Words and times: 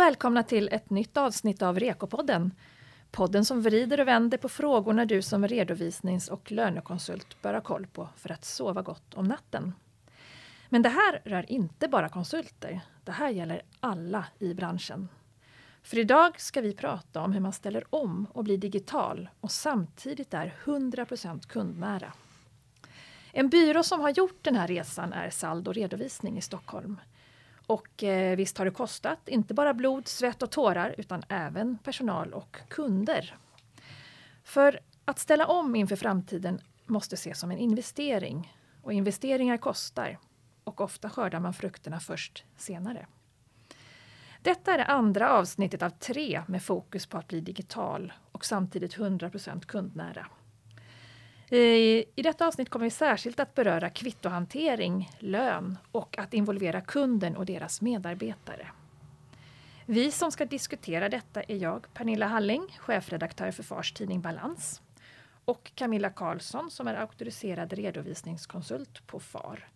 och 0.00 0.06
välkomna 0.06 0.42
till 0.42 0.68
ett 0.72 0.90
nytt 0.90 1.16
avsnitt 1.16 1.62
av 1.62 1.78
Rekopodden. 1.78 2.54
Podden 3.10 3.44
som 3.44 3.62
vrider 3.62 4.00
och 4.00 4.08
vänder 4.08 4.38
på 4.38 4.48
frågorna 4.48 5.04
du 5.04 5.22
som 5.22 5.48
redovisnings 5.48 6.28
och 6.28 6.52
lönekonsult 6.52 7.42
bör 7.42 7.54
ha 7.54 7.60
koll 7.60 7.86
på 7.86 8.08
för 8.16 8.32
att 8.32 8.44
sova 8.44 8.82
gott 8.82 9.14
om 9.14 9.24
natten. 9.24 9.72
Men 10.68 10.82
det 10.82 10.88
här 10.88 11.20
rör 11.24 11.52
inte 11.52 11.88
bara 11.88 12.08
konsulter. 12.08 12.80
Det 13.04 13.12
här 13.12 13.30
gäller 13.30 13.62
alla 13.80 14.24
i 14.38 14.54
branschen. 14.54 15.08
För 15.82 15.98
idag 15.98 16.40
ska 16.40 16.60
vi 16.60 16.72
prata 16.72 17.20
om 17.20 17.32
hur 17.32 17.40
man 17.40 17.52
ställer 17.52 17.84
om 17.94 18.26
och 18.32 18.44
blir 18.44 18.58
digital 18.58 19.28
och 19.40 19.50
samtidigt 19.50 20.34
är 20.34 20.54
100% 20.64 21.48
kundnära. 21.48 22.12
En 23.32 23.48
byrå 23.48 23.82
som 23.82 24.00
har 24.00 24.10
gjort 24.10 24.44
den 24.44 24.56
här 24.56 24.68
resan 24.68 25.12
är 25.12 25.30
Saldo 25.30 25.72
Redovisning 25.72 26.38
i 26.38 26.42
Stockholm. 26.42 26.96
Och 27.70 28.04
eh, 28.04 28.36
visst 28.36 28.58
har 28.58 28.64
det 28.64 28.70
kostat, 28.70 29.28
inte 29.28 29.54
bara 29.54 29.74
blod, 29.74 30.08
svett 30.08 30.42
och 30.42 30.50
tårar 30.50 30.94
utan 30.98 31.22
även 31.28 31.78
personal 31.78 32.32
och 32.32 32.56
kunder. 32.68 33.36
För 34.44 34.80
att 35.04 35.18
ställa 35.18 35.46
om 35.46 35.76
inför 35.76 35.96
framtiden 35.96 36.60
måste 36.86 37.14
ses 37.14 37.38
som 37.38 37.50
en 37.50 37.58
investering. 37.58 38.56
Och 38.82 38.92
investeringar 38.92 39.56
kostar. 39.56 40.18
Och 40.64 40.80
ofta 40.80 41.10
skördar 41.10 41.40
man 41.40 41.54
frukterna 41.54 42.00
först 42.00 42.44
senare. 42.56 43.06
Detta 44.42 44.74
är 44.74 44.78
det 44.78 44.84
andra 44.84 45.32
avsnittet 45.32 45.82
av 45.82 45.90
tre 45.90 46.42
med 46.46 46.62
fokus 46.62 47.06
på 47.06 47.18
att 47.18 47.28
bli 47.28 47.40
digital 47.40 48.12
och 48.32 48.44
samtidigt 48.44 48.96
100% 48.96 49.66
kundnära. 49.66 50.26
I 51.52 52.22
detta 52.22 52.46
avsnitt 52.46 52.70
kommer 52.70 52.86
vi 52.86 52.90
särskilt 52.90 53.40
att 53.40 53.54
beröra 53.54 53.90
kvittohantering, 53.90 55.10
lön 55.18 55.78
och 55.92 56.18
att 56.18 56.34
involvera 56.34 56.80
kunden 56.80 57.36
och 57.36 57.46
deras 57.46 57.80
medarbetare. 57.80 58.66
Vi 59.86 60.10
som 60.10 60.32
ska 60.32 60.44
diskutera 60.44 61.08
detta 61.08 61.42
är 61.42 61.56
jag, 61.56 61.86
Pernilla 61.94 62.26
Halling, 62.26 62.76
chefredaktör 62.78 63.50
för 63.50 63.62
Fars 63.62 63.92
tidning 63.92 64.20
Balans 64.20 64.82
och 65.44 65.72
Camilla 65.74 66.10
Karlsson 66.10 66.70
som 66.70 66.88
är 66.88 66.94
auktoriserad 66.94 67.72
redovisningskonsult 67.72 69.06
på 69.06 69.20
FAR. 69.20 69.68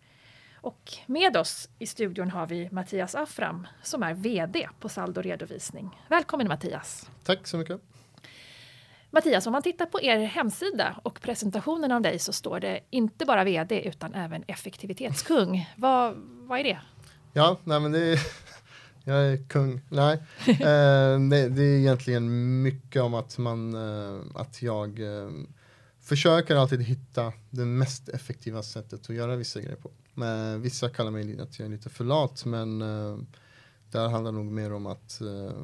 Och 0.55 0.93
med 1.05 1.37
oss 1.37 1.69
i 1.79 1.87
studion 1.87 2.31
har 2.31 2.47
vi 2.47 2.69
Mattias 2.71 3.15
Afram 3.15 3.67
som 3.81 4.03
är 4.03 4.13
VD 4.13 4.69
på 4.79 4.89
Saldo 4.89 5.21
Redovisning. 5.21 6.01
Välkommen 6.07 6.47
Mattias! 6.47 7.09
Tack 7.23 7.47
så 7.47 7.57
mycket! 7.57 7.94
Mattias, 9.15 9.47
om 9.47 9.51
man 9.51 9.61
tittar 9.61 9.85
på 9.85 10.01
er 10.01 10.17
hemsida 10.17 10.99
och 11.03 11.21
presentationen 11.21 11.91
av 11.91 12.01
dig 12.01 12.19
så 12.19 12.33
står 12.33 12.59
det 12.59 12.79
inte 12.89 13.25
bara 13.25 13.43
VD 13.43 13.81
utan 13.81 14.13
även 14.13 14.43
effektivitetskung. 14.47 15.73
vad, 15.77 16.15
vad 16.17 16.59
är 16.59 16.63
det? 16.63 16.79
Ja, 17.33 17.57
nej 17.63 17.79
men 17.79 17.91
det 17.91 17.99
är, 17.99 18.19
jag 19.03 19.17
är 19.17 19.47
kung. 19.47 19.81
Nej, 19.89 20.13
eh, 20.47 21.19
det, 21.29 21.49
det, 21.49 21.63
är 21.63 21.79
egentligen 21.79 22.61
mycket 22.61 23.01
om 23.01 23.13
att 23.13 23.37
man, 23.37 23.73
eh, 23.73 24.21
att 24.35 24.61
jag 24.61 24.99
eh, 24.99 25.29
försöker 26.01 26.55
alltid 26.55 26.81
hitta 26.81 27.33
det 27.49 27.65
mest 27.65 28.09
effektiva 28.09 28.63
sättet 28.63 29.09
att 29.09 29.15
göra 29.15 29.35
vissa 29.35 29.61
grejer 29.61 29.77
på. 29.77 29.91
Men 30.13 30.61
vissa 30.61 30.89
kallar 30.89 31.11
mig 31.11 31.39
att 31.39 31.59
jag 31.59 31.65
är 31.65 31.69
lite 31.69 31.89
för 31.89 32.03
lat, 32.03 32.45
men 32.45 32.81
eh, 32.81 33.17
där 33.91 34.07
handlar 34.07 34.31
nog 34.31 34.45
mer 34.45 34.73
om 34.73 34.85
att 34.85 35.21
eh, 35.21 35.61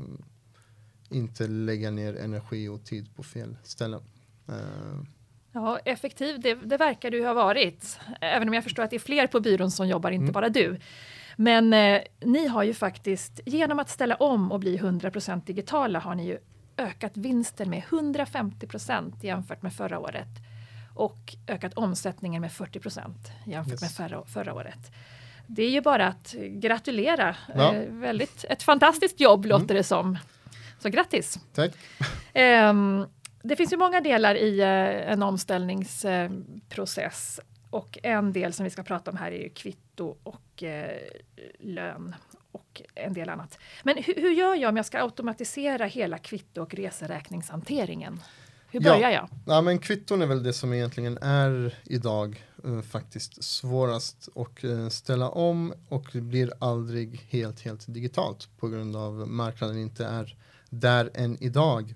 inte 1.11 1.47
lägga 1.47 1.91
ner 1.91 2.15
energi 2.15 2.67
och 2.67 2.83
tid 2.85 3.15
på 3.15 3.23
fel 3.23 3.57
ställen. 3.63 4.01
Uh. 4.49 5.03
Ja, 5.53 5.79
effektiv, 5.79 6.39
det, 6.39 6.55
det, 6.55 6.77
verkar 6.77 7.11
du 7.11 7.25
ha 7.25 7.33
varit. 7.33 7.99
Även 8.21 8.47
om 8.47 8.53
jag 8.53 8.63
förstår 8.63 8.83
att 8.83 8.89
det 8.89 8.95
är 8.95 8.99
fler 8.99 9.27
på 9.27 9.39
byrån 9.39 9.71
som 9.71 9.87
jobbar, 9.87 10.11
inte 10.11 10.23
mm. 10.23 10.33
bara 10.33 10.49
du. 10.49 10.79
Men 11.35 11.73
eh, 11.73 12.01
ni 12.19 12.47
har 12.47 12.63
ju 12.63 12.73
faktiskt, 12.73 13.39
genom 13.45 13.79
att 13.79 13.89
ställa 13.89 14.15
om 14.15 14.51
och 14.51 14.59
bli 14.59 14.77
100% 14.77 15.45
digitala, 15.45 15.99
har 15.99 16.15
ni 16.15 16.27
ju 16.27 16.37
ökat 16.77 17.17
vinsten 17.17 17.69
med 17.69 17.83
150% 17.83 19.13
jämfört 19.21 19.61
med 19.61 19.73
förra 19.73 19.99
året. 19.99 20.29
Och 20.95 21.35
ökat 21.47 21.73
omsättningen 21.73 22.41
med 22.41 22.51
40% 22.51 23.13
jämfört 23.45 23.71
yes. 23.71 23.81
med 23.81 23.91
förra, 23.91 24.25
förra 24.25 24.53
året. 24.53 24.91
Det 25.47 25.63
är 25.63 25.69
ju 25.69 25.81
bara 25.81 26.07
att 26.07 26.35
gratulera. 26.49 27.35
Ja. 27.55 27.73
Eh, 27.73 27.93
väldigt, 27.93 28.45
ett 28.49 28.63
fantastiskt 28.63 29.19
jobb 29.19 29.45
låter 29.45 29.65
mm. 29.65 29.75
det 29.75 29.83
som. 29.83 30.17
Så 30.81 30.89
grattis! 30.89 31.39
Tack! 31.53 31.71
Um, 32.69 33.05
det 33.43 33.55
finns 33.55 33.73
ju 33.73 33.77
många 33.77 34.01
delar 34.01 34.35
i 34.35 34.61
uh, 34.61 35.11
en 35.11 35.23
omställningsprocess 35.23 37.39
och 37.69 37.97
en 38.03 38.33
del 38.33 38.53
som 38.53 38.63
vi 38.63 38.69
ska 38.69 38.83
prata 38.83 39.11
om 39.11 39.17
här 39.17 39.31
är 39.31 39.43
ju 39.43 39.49
kvitto 39.49 40.17
och 40.23 40.63
uh, 40.63 40.69
lön 41.59 42.15
och 42.51 42.81
en 42.95 43.13
del 43.13 43.29
annat. 43.29 43.57
Men 43.83 43.97
hur, 43.97 44.15
hur, 44.15 44.31
gör 44.31 44.55
jag 44.55 44.69
om 44.69 44.77
jag 44.77 44.85
ska 44.85 45.01
automatisera 45.01 45.85
hela 45.85 46.17
kvitto 46.17 46.61
och 46.61 46.73
reseräkningshanteringen? 46.73 48.19
Hur 48.71 48.79
börjar 48.79 49.09
ja. 49.09 49.11
jag? 49.11 49.29
Ja, 49.45 49.61
men 49.61 49.79
kvitton 49.79 50.21
är 50.21 50.25
väl 50.25 50.43
det 50.43 50.53
som 50.53 50.73
egentligen 50.73 51.17
är 51.21 51.75
idag 51.83 52.45
uh, 52.65 52.81
faktiskt 52.81 53.43
svårast 53.43 54.29
att 54.35 54.63
uh, 54.63 54.89
ställa 54.89 55.29
om 55.29 55.73
och 55.89 56.07
blir 56.13 56.51
aldrig 56.59 57.27
helt, 57.29 57.61
helt 57.61 57.93
digitalt 57.93 58.49
på 58.59 58.67
grund 58.67 58.95
av 58.95 59.13
marknaden 59.13 59.77
inte 59.77 60.05
är 60.05 60.35
där 60.71 61.11
än 61.13 61.43
idag. 61.43 61.95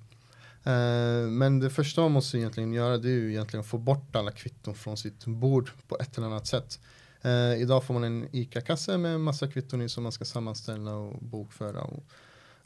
Uh, 0.68 1.30
men 1.30 1.60
det 1.60 1.70
första 1.70 2.02
man 2.02 2.12
måste 2.12 2.38
egentligen 2.38 2.74
göra 2.74 2.98
det 2.98 3.10
är 3.10 3.14
ju 3.14 3.32
egentligen 3.32 3.62
att 3.62 3.68
få 3.68 3.78
bort 3.78 4.16
alla 4.16 4.32
kvitton 4.32 4.76
från 4.76 4.98
sitt 4.98 5.26
bord 5.26 5.70
på 5.88 5.98
ett 6.00 6.18
eller 6.18 6.28
annat 6.28 6.48
sätt. 6.48 6.80
Uh, 7.26 7.62
idag 7.62 7.84
får 7.84 7.94
man 7.94 8.04
en 8.04 8.28
ICA-kasse 8.32 8.98
med 8.98 9.22
massa 9.22 9.48
kvitton 9.48 9.82
i 9.82 9.90
som 9.90 10.04
man 10.04 10.12
ska 10.12 10.26
sammanställa 10.26 10.96
och 10.96 11.24
bokföra. 11.24 11.82
Och, 11.82 12.04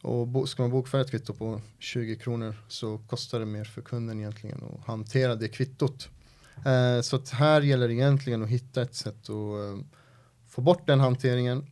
och 0.01 0.27
bo, 0.27 0.47
ska 0.47 0.63
man 0.63 0.71
bokföra 0.71 1.01
ett 1.01 1.11
kvitto 1.11 1.33
på 1.33 1.61
20 1.79 2.15
kronor 2.15 2.55
så 2.67 2.97
kostar 2.97 3.39
det 3.39 3.45
mer 3.45 3.63
för 3.63 3.81
kunden 3.81 4.19
egentligen 4.19 4.63
att 4.63 4.87
hantera 4.87 5.35
det 5.35 5.47
kvittot. 5.47 6.09
Uh, 6.57 7.01
så 7.01 7.15
att 7.15 7.29
här 7.29 7.61
gäller 7.61 7.87
det 7.87 7.93
egentligen 7.93 8.43
att 8.43 8.49
hitta 8.49 8.81
ett 8.81 8.95
sätt 8.95 9.29
att 9.29 9.85
få 10.49 10.61
bort 10.61 10.87
den 10.87 10.99
hanteringen 10.99 11.65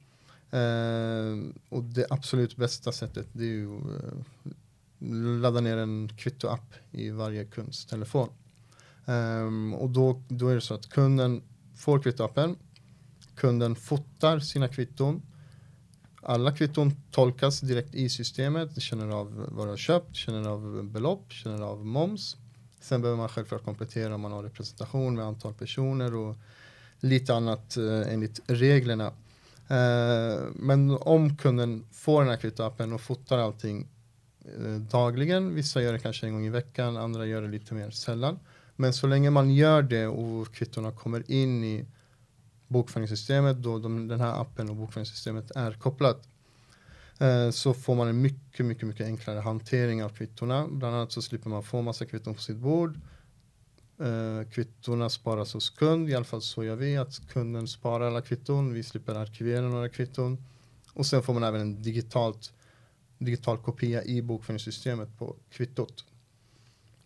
Uh, 0.53 1.51
och 1.69 1.83
det 1.83 2.07
absolut 2.09 2.55
bästa 2.55 2.91
sättet 2.91 3.27
det 3.33 3.43
är 3.43 3.47
ju 3.47 3.67
uh, 3.67 5.41
ladda 5.41 5.61
ner 5.61 5.77
en 5.77 6.09
kvittoapp 6.17 6.73
i 6.91 7.09
varje 7.09 7.45
kunds 7.45 7.85
telefon. 7.85 8.29
Um, 9.05 9.73
och 9.73 9.89
då, 9.89 10.21
då 10.27 10.47
är 10.47 10.55
det 10.55 10.61
så 10.61 10.73
att 10.73 10.89
kunden 10.89 11.41
får 11.75 11.99
kvittoappen, 11.99 12.55
kunden 13.35 13.75
fotar 13.75 14.39
sina 14.39 14.67
kvitton, 14.67 15.21
alla 16.21 16.51
kvitton 16.51 16.91
tolkas 17.11 17.59
direkt 17.59 17.95
i 17.95 18.09
systemet, 18.09 18.81
känner 18.81 19.07
av 19.07 19.45
vad 19.51 19.67
du 19.67 19.69
har 19.69 19.77
köpt, 19.77 20.15
känner 20.15 20.49
av 20.49 20.83
belopp, 20.83 21.31
känner 21.31 21.61
av 21.61 21.85
moms. 21.85 22.37
Sen 22.81 23.01
behöver 23.01 23.17
man 23.17 23.29
självklart 23.29 23.63
komplettera 23.63 24.15
om 24.15 24.21
man 24.21 24.31
har 24.31 24.43
representation 24.43 25.15
med 25.15 25.25
antal 25.25 25.53
personer 25.53 26.15
och 26.15 26.35
lite 26.99 27.35
annat 27.35 27.77
uh, 27.77 28.13
enligt 28.13 28.39
reglerna. 28.47 29.11
Eh, 29.67 30.43
men 30.55 30.91
om 30.91 31.37
kunden 31.37 31.85
får 31.91 32.21
den 32.21 32.29
här 32.29 32.37
kvittoappen 32.37 32.93
och 32.93 33.01
fotar 33.01 33.37
allting 33.37 33.87
eh, 34.45 34.75
dagligen, 34.75 35.55
vissa 35.55 35.81
gör 35.81 35.93
det 35.93 35.99
kanske 35.99 36.27
en 36.27 36.33
gång 36.33 36.45
i 36.45 36.49
veckan, 36.49 36.97
andra 36.97 37.25
gör 37.25 37.41
det 37.41 37.47
lite 37.47 37.73
mer 37.73 37.91
sällan. 37.91 38.39
Men 38.75 38.93
så 38.93 39.07
länge 39.07 39.29
man 39.29 39.53
gör 39.55 39.81
det 39.81 40.07
och 40.07 40.53
kvittorna 40.53 40.91
kommer 40.91 41.31
in 41.31 41.63
i 41.63 41.85
bokföringssystemet 42.67 43.57
då 43.57 43.79
de, 43.79 44.07
den 44.07 44.19
här 44.19 44.41
appen 44.41 44.69
och 44.69 44.75
bokföringssystemet 44.75 45.51
är 45.51 45.71
kopplat 45.71 46.27
eh, 47.19 47.49
så 47.49 47.73
får 47.73 47.95
man 47.95 48.07
en 48.07 48.21
mycket, 48.21 48.65
mycket, 48.65 48.87
mycket 48.87 49.05
enklare 49.05 49.39
hantering 49.39 50.03
av 50.03 50.09
kvittorna. 50.09 50.67
Bland 50.67 50.95
annat 50.95 51.11
så 51.11 51.21
slipper 51.21 51.49
man 51.49 51.63
få 51.63 51.81
massa 51.81 52.05
kvitton 52.05 52.33
på 52.33 52.41
sitt 52.41 52.57
bord 52.57 52.99
Eh, 53.99 54.49
kvittorna 54.49 55.09
sparas 55.09 55.53
hos 55.53 55.69
kund, 55.69 56.09
i 56.09 56.15
alla 56.15 56.25
fall 56.25 56.41
så 56.41 56.63
gör 56.63 56.75
vi 56.75 56.97
att 56.97 57.27
kunden 57.29 57.67
sparar 57.67 58.07
alla 58.07 58.21
kvitton. 58.21 58.73
Vi 58.73 58.83
slipper 58.83 59.15
arkivera 59.15 59.61
några 59.61 59.89
kvitton 59.89 60.37
och 60.93 61.05
sen 61.05 61.23
får 61.23 61.33
man 61.33 61.43
även 61.43 61.61
en 61.61 61.81
digitalt, 61.81 62.53
digital 63.17 63.57
kopia 63.57 64.03
i 64.03 64.21
bokföringssystemet 64.21 65.17
på 65.17 65.35
kvittot. 65.49 66.05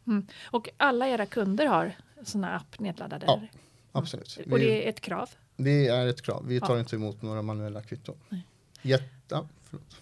Mm. 0.08 0.28
Och 0.46 0.70
alla 0.78 1.08
era 1.08 1.26
kunder 1.26 1.66
har 1.66 1.96
sådana 2.24 2.56
app 2.56 2.80
nedladdade? 2.80 3.26
Ja, 3.26 3.42
absolut. 3.92 4.38
Mm. 4.38 4.52
Och 4.52 4.60
det 4.60 4.86
är 4.86 4.90
ett 4.90 5.02
krav? 5.02 5.30
Det 5.58 5.88
är 5.88 6.08
ett 6.08 6.22
krav. 6.22 6.48
Vi 6.48 6.60
tar 6.60 6.74
ja. 6.74 6.80
inte 6.80 6.96
emot 6.96 7.22
några 7.22 7.42
manuella 7.42 7.82
kvitton. 7.82 8.16
Jätte, 8.82 9.48
förlåt. 9.64 10.02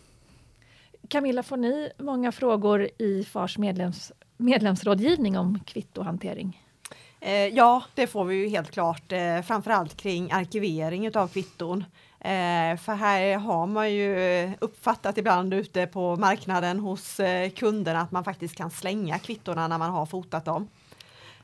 Camilla, 1.08 1.44
får 1.44 1.58
ni 1.58 1.92
många 1.98 2.32
frågor 2.32 2.90
i 2.98 3.24
FARs 3.24 3.58
medlems, 3.58 4.12
medlemsrådgivning 4.38 5.38
om 5.38 5.60
kvittohantering? 5.60 6.69
Eh, 7.22 7.48
ja, 7.48 7.84
det 7.96 8.08
får 8.08 8.26
vi 8.26 8.36
ju 8.36 8.48
helt 8.48 8.72
klart, 8.72 9.12
eh, 9.12 9.42
framförallt 9.42 9.98
kring 9.98 10.32
arkivering 10.32 11.16
av 11.16 11.28
kvitton. 11.28 11.86
Eh, 12.20 12.78
för 12.78 12.94
här 12.94 13.38
har 13.38 13.68
man 13.68 13.94
ju 13.94 14.52
uppfattat 14.60 15.18
ibland 15.18 15.54
ute 15.54 15.88
på 15.88 16.16
marknaden 16.16 16.80
hos 16.80 17.20
eh, 17.20 17.50
kunderna 17.50 18.02
att 18.02 18.12
man 18.12 18.24
faktiskt 18.24 18.56
kan 18.56 18.72
slänga 18.72 19.20
kvittorna 19.20 19.68
när 19.68 19.78
man 19.78 19.92
har 19.92 20.06
fotat 20.06 20.46
dem. 20.46 20.68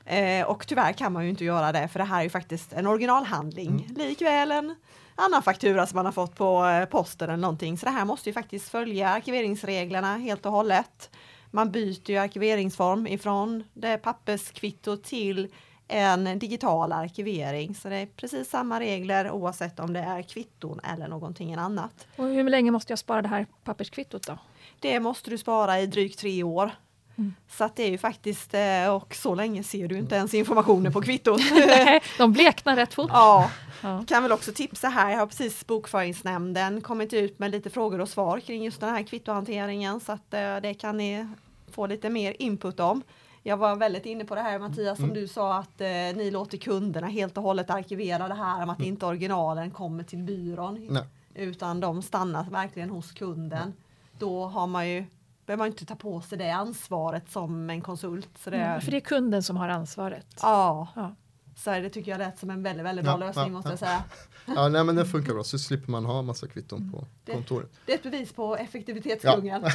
Eh, 0.04 0.46
och 0.46 0.66
tyvärr 0.66 0.92
kan 0.92 1.12
man 1.12 1.24
ju 1.24 1.30
inte 1.30 1.44
göra 1.44 1.72
det 1.72 1.88
för 1.88 1.98
det 1.98 2.04
här 2.04 2.18
är 2.18 2.22
ju 2.22 2.30
faktiskt 2.30 2.72
en 2.72 2.86
originalhandling. 2.86 3.68
Mm. 3.68 4.08
Likväl 4.08 4.52
en 4.52 4.74
annan 5.14 5.42
faktura 5.42 5.86
som 5.86 5.96
man 5.96 6.04
har 6.04 6.12
fått 6.12 6.36
på 6.36 6.66
eh, 6.66 6.84
posten 6.84 7.30
eller 7.30 7.42
någonting. 7.42 7.78
Så 7.78 7.86
det 7.86 7.92
här 7.92 8.04
måste 8.04 8.28
ju 8.28 8.32
faktiskt 8.32 8.68
följa 8.68 9.08
arkiveringsreglerna 9.08 10.16
helt 10.16 10.46
och 10.46 10.52
hållet. 10.52 11.10
Man 11.50 11.70
byter 11.70 12.10
ju 12.10 12.16
arkiveringsform 12.16 13.06
ifrån 13.06 13.64
det 13.74 13.98
papperskvitto 13.98 14.96
till 14.96 15.48
en 15.88 16.38
digital 16.38 16.92
arkivering. 16.92 17.74
Så 17.74 17.88
det 17.88 17.96
är 17.96 18.06
precis 18.06 18.50
samma 18.50 18.80
regler 18.80 19.30
oavsett 19.30 19.80
om 19.80 19.92
det 19.92 20.00
är 20.00 20.22
kvitton 20.22 20.80
eller 20.84 21.08
någonting 21.08 21.54
annat. 21.54 22.06
Och 22.16 22.24
hur 22.26 22.50
länge 22.50 22.70
måste 22.70 22.92
jag 22.92 22.98
spara 22.98 23.22
det 23.22 23.28
här 23.28 23.46
papperskvittot 23.64 24.26
då? 24.26 24.38
Det 24.80 25.00
måste 25.00 25.30
du 25.30 25.38
spara 25.38 25.80
i 25.80 25.86
drygt 25.86 26.18
tre 26.18 26.42
år. 26.42 26.70
Mm. 27.18 27.34
Så 27.50 27.64
att 27.64 27.76
det 27.76 27.82
är 27.82 27.90
ju 27.90 27.98
faktiskt, 27.98 28.54
eh, 28.54 28.88
och 28.94 29.14
så 29.14 29.34
länge 29.34 29.62
ser 29.62 29.88
du 29.88 29.98
inte 29.98 30.14
ens 30.14 30.34
informationen 30.34 30.92
på 30.92 31.02
kvittot. 31.02 31.40
Nej, 31.52 32.02
De 32.18 32.32
bleknar 32.32 32.76
rätt 32.76 32.94
fort. 32.94 33.10
ja, 33.12 33.50
Ja. 33.82 34.04
kan 34.08 34.22
väl 34.22 34.32
också 34.32 34.52
tipsa 34.52 34.88
här, 34.88 35.10
jag 35.10 35.18
har 35.18 35.26
precis 35.26 35.66
Bokföringsnämnden 35.66 36.80
kommit 36.80 37.12
ut 37.12 37.38
med 37.38 37.50
lite 37.50 37.70
frågor 37.70 38.00
och 38.00 38.08
svar 38.08 38.40
kring 38.40 38.64
just 38.64 38.80
den 38.80 38.90
här 38.90 39.02
kvittohanteringen 39.02 40.00
så 40.00 40.12
att 40.12 40.34
eh, 40.34 40.56
det 40.56 40.74
kan 40.74 40.96
ni 40.96 41.26
få 41.70 41.86
lite 41.86 42.10
mer 42.10 42.36
input 42.38 42.80
om. 42.80 43.02
Jag 43.46 43.56
var 43.56 43.76
väldigt 43.76 44.06
inne 44.06 44.24
på 44.24 44.34
det 44.34 44.40
här 44.40 44.58
Mattias 44.58 44.96
som 44.98 45.04
Mm. 45.04 45.14
du 45.14 45.28
sa 45.28 45.56
att 45.58 45.80
eh, 45.80 45.86
ni 45.88 46.30
låter 46.30 46.58
kunderna 46.58 47.06
helt 47.06 47.36
och 47.36 47.42
hållet 47.42 47.70
arkivera 47.70 48.28
det 48.28 48.34
här 48.34 48.62
om 48.62 48.70
att 48.70 48.78
Mm. 48.78 48.88
inte 48.88 49.06
originalen 49.06 49.70
kommer 49.70 50.04
till 50.04 50.18
byrån 50.22 50.86
Nej. 50.90 51.02
utan 51.34 51.80
de 51.80 52.02
stannar 52.02 52.44
verkligen 52.50 52.90
hos 52.90 53.12
kunden. 53.12 53.72
Då 54.18 54.44
har 54.46 54.66
man 54.66 54.88
ju 54.88 55.04
behöver 55.46 55.58
man 55.58 55.66
inte 55.66 55.84
ta 55.86 55.94
på 55.94 56.20
sig 56.20 56.38
det 56.38 56.50
ansvaret 56.50 57.30
som 57.30 57.70
en 57.70 57.80
konsult. 57.80 58.28
Så 58.38 58.50
det, 58.50 58.56
Mm, 58.56 58.80
För 58.80 58.90
det 58.90 58.96
är 58.96 59.00
kunden 59.00 59.42
som 59.42 59.56
har 59.56 59.68
ansvaret. 59.68 60.26
ja, 60.42 60.88
Ja. 60.96 61.14
Så 61.56 61.70
det 61.70 61.90
tycker 61.90 62.10
jag 62.10 62.18
lät 62.18 62.38
som 62.38 62.50
en 62.50 62.62
väldigt, 62.62 62.84
väldigt 62.86 63.04
bra 63.04 63.12
Ja, 63.20 63.26
lösning 63.26 63.44
ja, 63.44 63.50
måste 63.52 63.68
ja. 63.68 63.72
jag 63.72 63.78
säga. 63.78 64.04
Ja, 64.56 64.68
nej, 64.68 64.84
men 64.84 64.96
det 64.96 65.04
funkar 65.06 65.32
bra, 65.34 65.44
så 65.44 65.58
slipper 65.58 65.90
man 65.90 66.04
ha 66.04 66.22
massa 66.22 66.46
kvitton 66.48 66.92
på 66.92 67.06
Det- 67.24 67.32
kontoret. 67.32 67.70
Det 67.86 67.92
är 67.92 67.96
ett 67.96 68.02
bevis 68.02 68.32
på 68.32 68.56
effektivitetsdjungeln. 68.56 69.64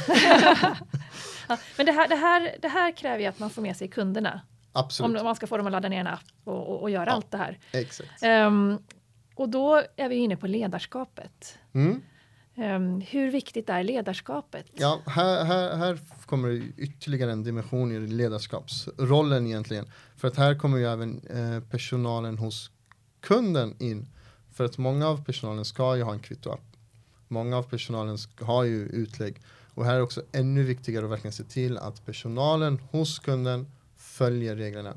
Ja. 1.48 1.56
Men 1.76 1.86
det 1.86 1.92
här, 1.92 2.08
det, 2.08 2.16
här, 2.16 2.56
det 2.62 2.68
här 2.68 2.92
kräver 2.96 3.18
ju 3.18 3.26
att 3.26 3.38
man 3.38 3.50
får 3.50 3.62
med 3.62 3.76
sig 3.76 3.88
kunderna. 3.88 4.40
Absolut, 4.72 5.18
Om 5.20 5.24
man 5.24 5.36
ska 5.36 5.46
få 5.46 5.56
dem 5.56 5.66
att 5.66 5.72
ladda 5.72 5.88
ner 5.88 6.00
en 6.00 6.06
app 6.06 6.20
och, 6.44 6.68
och, 6.68 6.82
och 6.82 6.90
göra 6.90 7.06
Ja. 7.06 7.12
allt 7.12 7.30
det 7.30 7.36
här. 7.38 7.58
exakt. 7.72 8.22
Ehm, 8.22 8.78
och 9.34 9.48
då 9.48 9.82
är 9.96 10.08
vi 10.08 10.14
inne 10.16 10.36
på 10.36 10.46
ledarskapet. 10.46 11.58
Mm. 11.74 12.02
Ehm, 12.56 13.00
hur 13.00 13.30
viktigt 13.30 13.68
är 13.68 13.84
ledarskapet? 13.84 14.66
Ja, 14.72 15.00
här, 15.06 15.44
här, 15.44 15.76
här 15.76 15.98
kommer 16.26 16.48
det 16.48 16.56
ytterligare 16.76 17.32
en 17.32 17.42
dimension 17.42 17.92
i 17.92 17.98
ledarskapsrollen 18.00 19.46
egentligen. 19.46 19.86
För 20.16 20.28
att 20.28 20.36
här 20.36 20.54
kommer 20.54 20.78
ju 20.78 20.86
även 20.86 21.20
eh, 21.26 21.60
personalen 21.70 22.38
hos 22.38 22.70
kunden 23.20 23.76
in. 23.78 24.06
För 24.52 24.64
att 24.64 24.78
många 24.78 25.08
av 25.08 25.24
personalen 25.24 25.64
ska 25.64 25.96
ju 25.96 26.02
ha 26.02 26.12
en 26.12 26.18
kvittoapp. 26.18 26.76
Många 27.28 27.56
av 27.56 27.62
personalen 27.62 28.18
har 28.40 28.64
ju 28.64 28.86
utlägg. 28.86 29.40
Och 29.74 29.84
här 29.84 29.94
är 29.94 30.02
också 30.02 30.22
ännu 30.32 30.62
viktigare 30.62 31.04
att 31.04 31.10
verkligen 31.10 31.32
se 31.32 31.44
till 31.44 31.78
att 31.78 32.06
personalen 32.06 32.78
hos 32.90 33.18
kunden 33.18 33.66
följer 33.96 34.56
reglerna. 34.56 34.94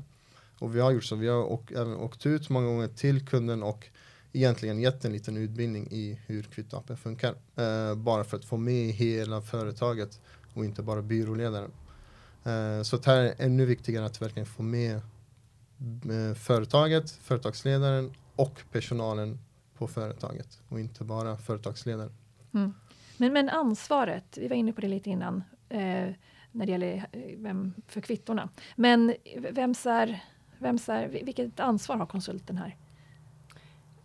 Och 0.58 0.76
vi 0.76 0.80
har 0.80 0.90
gjort 0.90 1.04
så, 1.04 1.16
vi 1.16 1.28
har 1.28 1.44
åkt, 1.44 1.70
även 1.70 1.96
åkt 1.96 2.26
ut 2.26 2.48
många 2.48 2.66
gånger 2.66 2.88
till 2.88 3.26
kunden 3.26 3.62
och 3.62 3.88
egentligen 4.32 4.80
gett 4.80 5.04
en 5.04 5.12
liten 5.12 5.36
utbildning 5.36 5.88
i 5.90 6.18
hur 6.26 6.42
kvittoappen 6.42 6.96
funkar. 6.96 7.34
Eh, 7.56 7.94
bara 7.94 8.24
för 8.24 8.36
att 8.36 8.44
få 8.44 8.56
med 8.56 8.92
hela 8.92 9.42
företaget 9.42 10.20
och 10.54 10.64
inte 10.64 10.82
bara 10.82 11.02
byråledaren. 11.02 11.70
Eh, 12.44 12.82
så 12.82 12.96
det 12.96 13.06
här 13.06 13.16
är 13.16 13.34
ännu 13.38 13.64
viktigare 13.64 14.06
att 14.06 14.22
verkligen 14.22 14.46
få 14.46 14.62
med 14.62 14.96
eh, 14.96 16.34
företaget, 16.36 17.10
företagsledaren 17.10 18.12
och 18.36 18.62
personalen 18.72 19.38
på 19.78 19.88
företaget 19.88 20.60
och 20.68 20.80
inte 20.80 21.04
bara 21.04 21.36
företagsledaren. 21.36 22.12
Mm. 22.54 22.74
Men, 23.16 23.32
men 23.32 23.48
ansvaret, 23.48 24.38
vi 24.38 24.48
var 24.48 24.56
inne 24.56 24.72
på 24.72 24.80
det 24.80 24.88
lite 24.88 25.10
innan, 25.10 25.44
eh, 25.68 26.10
när 26.52 26.66
det 26.66 26.72
gäller 26.72 27.06
eh, 27.12 27.20
vem, 27.38 27.74
för 27.86 28.00
kvittorna. 28.00 28.48
Men 28.76 29.14
vems 29.50 29.86
är, 29.86 30.24
vems 30.58 30.88
är, 30.88 31.08
vilket 31.08 31.60
ansvar 31.60 31.96
har 31.96 32.06
konsulten 32.06 32.56
här? 32.56 32.76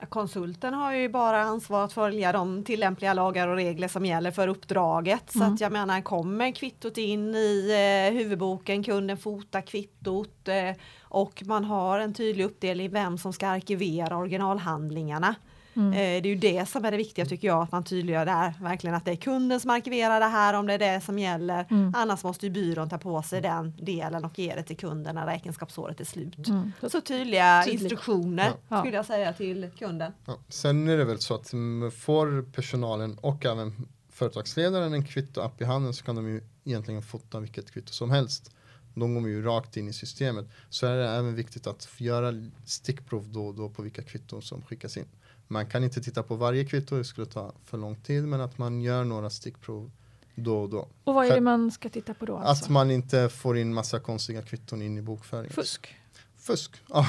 Konsulten 0.09 0.73
har 0.73 0.93
ju 0.93 1.09
bara 1.09 1.41
ansvar 1.41 1.83
att 1.83 1.93
följa 1.93 2.31
de 2.31 2.63
tillämpliga 2.63 3.13
lagar 3.13 3.47
och 3.47 3.55
regler 3.55 3.87
som 3.87 4.05
gäller 4.05 4.31
för 4.31 4.47
uppdraget. 4.47 5.31
Så 5.31 5.39
Mm. 5.39 5.53
att 5.53 5.61
jag 5.61 5.71
menar, 5.71 6.01
kommer 6.01 6.51
kvittot 6.51 6.97
in 6.97 7.35
i 7.35 7.69
eh, 8.09 8.17
huvudboken, 8.17 8.83
kunden 8.83 9.17
fotar 9.17 9.61
kvittot 9.61 10.47
eh, 10.47 10.75
och 11.01 11.43
man 11.45 11.65
har 11.65 11.99
en 11.99 12.13
tydlig 12.13 12.43
uppdelning 12.45 12.89
vem 12.91 13.17
som 13.17 13.33
ska 13.33 13.47
arkivera 13.47 14.17
originalhandlingarna. 14.17 15.35
Mm. 15.73 15.93
Eh, 15.93 15.97
det 15.97 16.29
är 16.29 16.33
ju 16.33 16.35
det 16.35 16.69
som 16.69 16.85
är 16.85 16.91
det 16.91 16.97
viktiga 16.97 17.25
tycker 17.25 17.47
jag, 17.47 17.63
att 17.63 17.71
man 17.71 17.83
tydliggör 17.83 18.25
det 18.25 18.31
här, 18.31 18.53
verkligen 18.61 18.95
att 18.95 19.05
det 19.05 19.11
är 19.11 19.15
kunden 19.15 19.59
som 19.59 19.69
arkiverar 19.71 20.19
det 20.19 20.25
här 20.25 20.53
om 20.53 20.67
det 20.67 20.73
är 20.73 20.79
det 20.79 21.01
som 21.01 21.19
gäller. 21.19 21.65
Mm. 21.69 21.93
Annars 21.97 22.23
måste 22.23 22.45
ju 22.45 22.51
byrån 22.51 22.89
ta 22.89 22.97
på 22.97 23.21
sig 23.21 23.41
den 23.41 23.73
delen 23.77 24.25
och 24.25 24.39
ge 24.39 24.55
det 24.55 24.63
till 24.63 24.77
kunden 24.77 25.15
när 25.15 25.25
räkenskapsåret 25.25 25.99
är 25.99 26.05
slut. 26.05 26.47
Mm. 26.47 26.71
Så 26.89 27.01
tydliga 27.01 27.63
Tydligt. 27.63 27.81
instruktioner 27.81 28.51
Ja. 28.69 28.79
skulle 28.79 28.95
jag 28.95 29.05
säga 29.05 29.33
till 29.33 29.69
kunden. 29.77 30.11
Ja. 30.25 30.37
Sen 30.49 30.87
är 30.89 30.97
det 30.97 31.05
väl 31.05 31.19
så 31.19 31.35
att 31.35 31.53
mm, 31.53 31.91
får 31.91 32.51
personalen 32.51 33.17
och 33.17 33.45
även 33.45 33.87
företagsledaren 34.09 34.93
en 34.93 35.05
kvittoapp 35.05 35.61
i 35.61 35.65
handen 35.65 35.93
så 35.93 36.03
kan 36.03 36.15
de 36.15 36.27
ju 36.29 36.41
egentligen 36.63 37.01
fota 37.01 37.39
vilket 37.39 37.71
kvitto 37.71 37.93
som 37.93 38.09
helst. 38.09 38.51
De 38.93 39.13
går 39.15 39.29
ju 39.29 39.43
rakt 39.43 39.77
in 39.77 39.87
i 39.87 39.93
systemet. 39.93 40.45
Så 40.69 40.87
är 40.87 40.97
det 40.97 41.09
även 41.09 41.35
viktigt 41.35 41.67
att 41.67 41.87
göra 41.97 42.33
stickprov 42.65 43.29
då 43.29 43.47
och 43.47 43.55
då 43.55 43.69
på 43.69 43.81
vilka 43.81 44.01
kvitton 44.03 44.41
som 44.41 44.61
skickas 44.61 44.97
in. 44.97 45.05
Man 45.51 45.65
kan 45.65 45.83
inte 45.83 46.01
titta 46.01 46.23
på 46.23 46.35
varje 46.35 46.65
kvitto, 46.65 46.97
det 46.97 47.03
skulle 47.03 47.27
ta 47.27 47.53
för 47.65 47.77
lång 47.77 47.95
tid, 47.95 48.23
men 48.23 48.41
att 48.41 48.57
man 48.57 48.81
gör 48.81 49.03
några 49.03 49.29
stickprov 49.29 49.91
då 50.35 50.61
och 50.61 50.69
då. 50.69 50.87
Och 51.03 51.13
vad 51.13 51.25
är 51.25 51.35
det 51.35 51.41
man 51.41 51.71
ska 51.71 51.89
titta 51.89 52.13
på 52.13 52.25
då? 52.25 52.37
Alltså? 52.37 52.65
Att 52.65 52.69
man 52.69 52.91
inte 52.91 53.29
får 53.29 53.57
in 53.57 53.73
massa 53.73 53.99
konstiga 53.99 54.41
kvitton 54.41 54.81
in 54.81 54.97
i 54.97 55.01
bokföringen. 55.01 55.51
Fusk? 55.53 55.95
Fusk 56.37 56.71
av 56.89 57.03